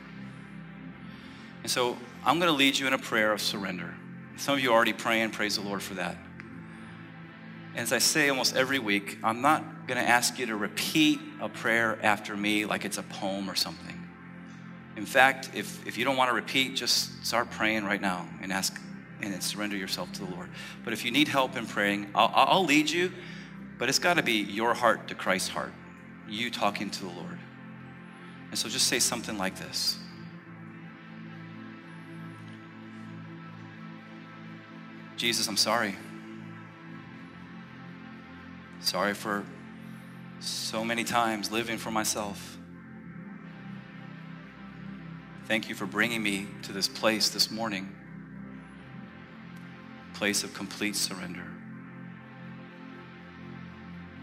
[1.64, 3.94] And so I'm going to lead you in a prayer of surrender.
[4.38, 6.16] Some of you are already praying, praise the Lord for that.
[7.76, 11.50] As I say almost every week, I'm not going to ask you to repeat a
[11.50, 13.96] prayer after me like it's a poem or something.
[14.96, 18.52] In fact, if, if you don't want to repeat, just start praying right now and
[18.52, 18.80] ask
[19.22, 20.50] and surrender yourself to the Lord.
[20.84, 23.12] But if you need help in praying, I'll, I'll lead you,
[23.78, 25.74] but it's got to be your heart to Christ's heart,
[26.28, 27.38] you talking to the Lord.
[28.50, 29.98] And so just say something like this
[35.18, 35.96] Jesus, I'm sorry.
[38.80, 39.46] Sorry for
[40.40, 42.58] so many times living for myself.
[45.46, 47.94] Thank you for bringing me to this place this morning,
[50.14, 51.44] place of complete surrender.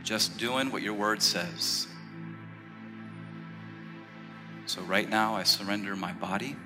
[0.05, 1.89] Just doing what your word says.
[4.67, 6.57] So, right now, I surrender my body.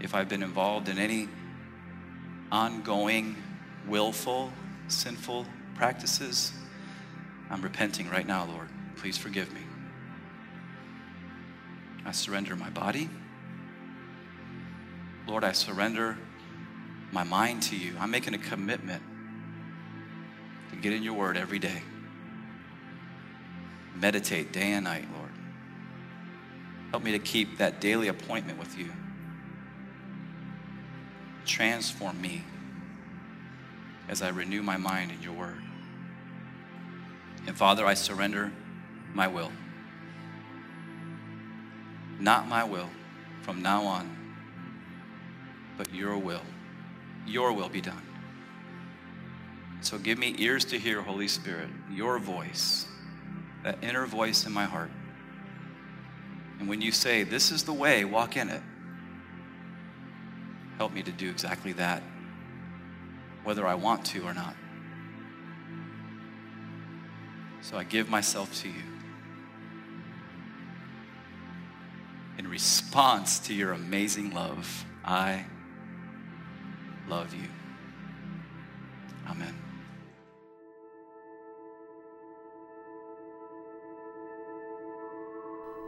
[0.00, 1.28] If I've been involved in any
[2.50, 3.36] ongoing,
[3.86, 4.52] willful,
[4.92, 6.52] sinful practices,
[7.50, 8.68] I'm repenting right now, Lord.
[8.96, 9.60] Please forgive me.
[12.04, 13.08] I surrender my body.
[15.26, 16.16] Lord, I surrender
[17.12, 17.94] my mind to you.
[18.00, 19.02] I'm making a commitment
[20.70, 21.82] to get in your word every day.
[23.94, 25.30] Meditate day and night, Lord.
[26.90, 28.90] Help me to keep that daily appointment with you.
[31.44, 32.44] Transform me
[34.12, 35.56] as I renew my mind in your word.
[37.46, 38.52] And Father, I surrender
[39.14, 39.50] my will.
[42.20, 42.90] Not my will
[43.40, 44.14] from now on,
[45.78, 46.42] but your will.
[47.26, 48.02] Your will be done.
[49.80, 52.86] So give me ears to hear, Holy Spirit, your voice,
[53.64, 54.90] that inner voice in my heart.
[56.60, 58.62] And when you say, This is the way, walk in it,
[60.76, 62.02] help me to do exactly that,
[63.44, 64.56] whether I want to or not.
[67.60, 68.82] So I give myself to you.
[72.38, 75.44] In response to your amazing love, I
[77.08, 77.48] love you.
[79.28, 79.54] Amen.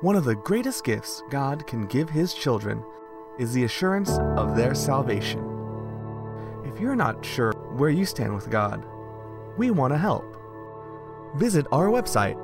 [0.00, 2.84] One of the greatest gifts God can give His children
[3.38, 5.53] is the assurance of their salvation.
[6.74, 8.84] If you're not sure where you stand with God,
[9.56, 10.36] we want to help.
[11.36, 12.36] Visit our website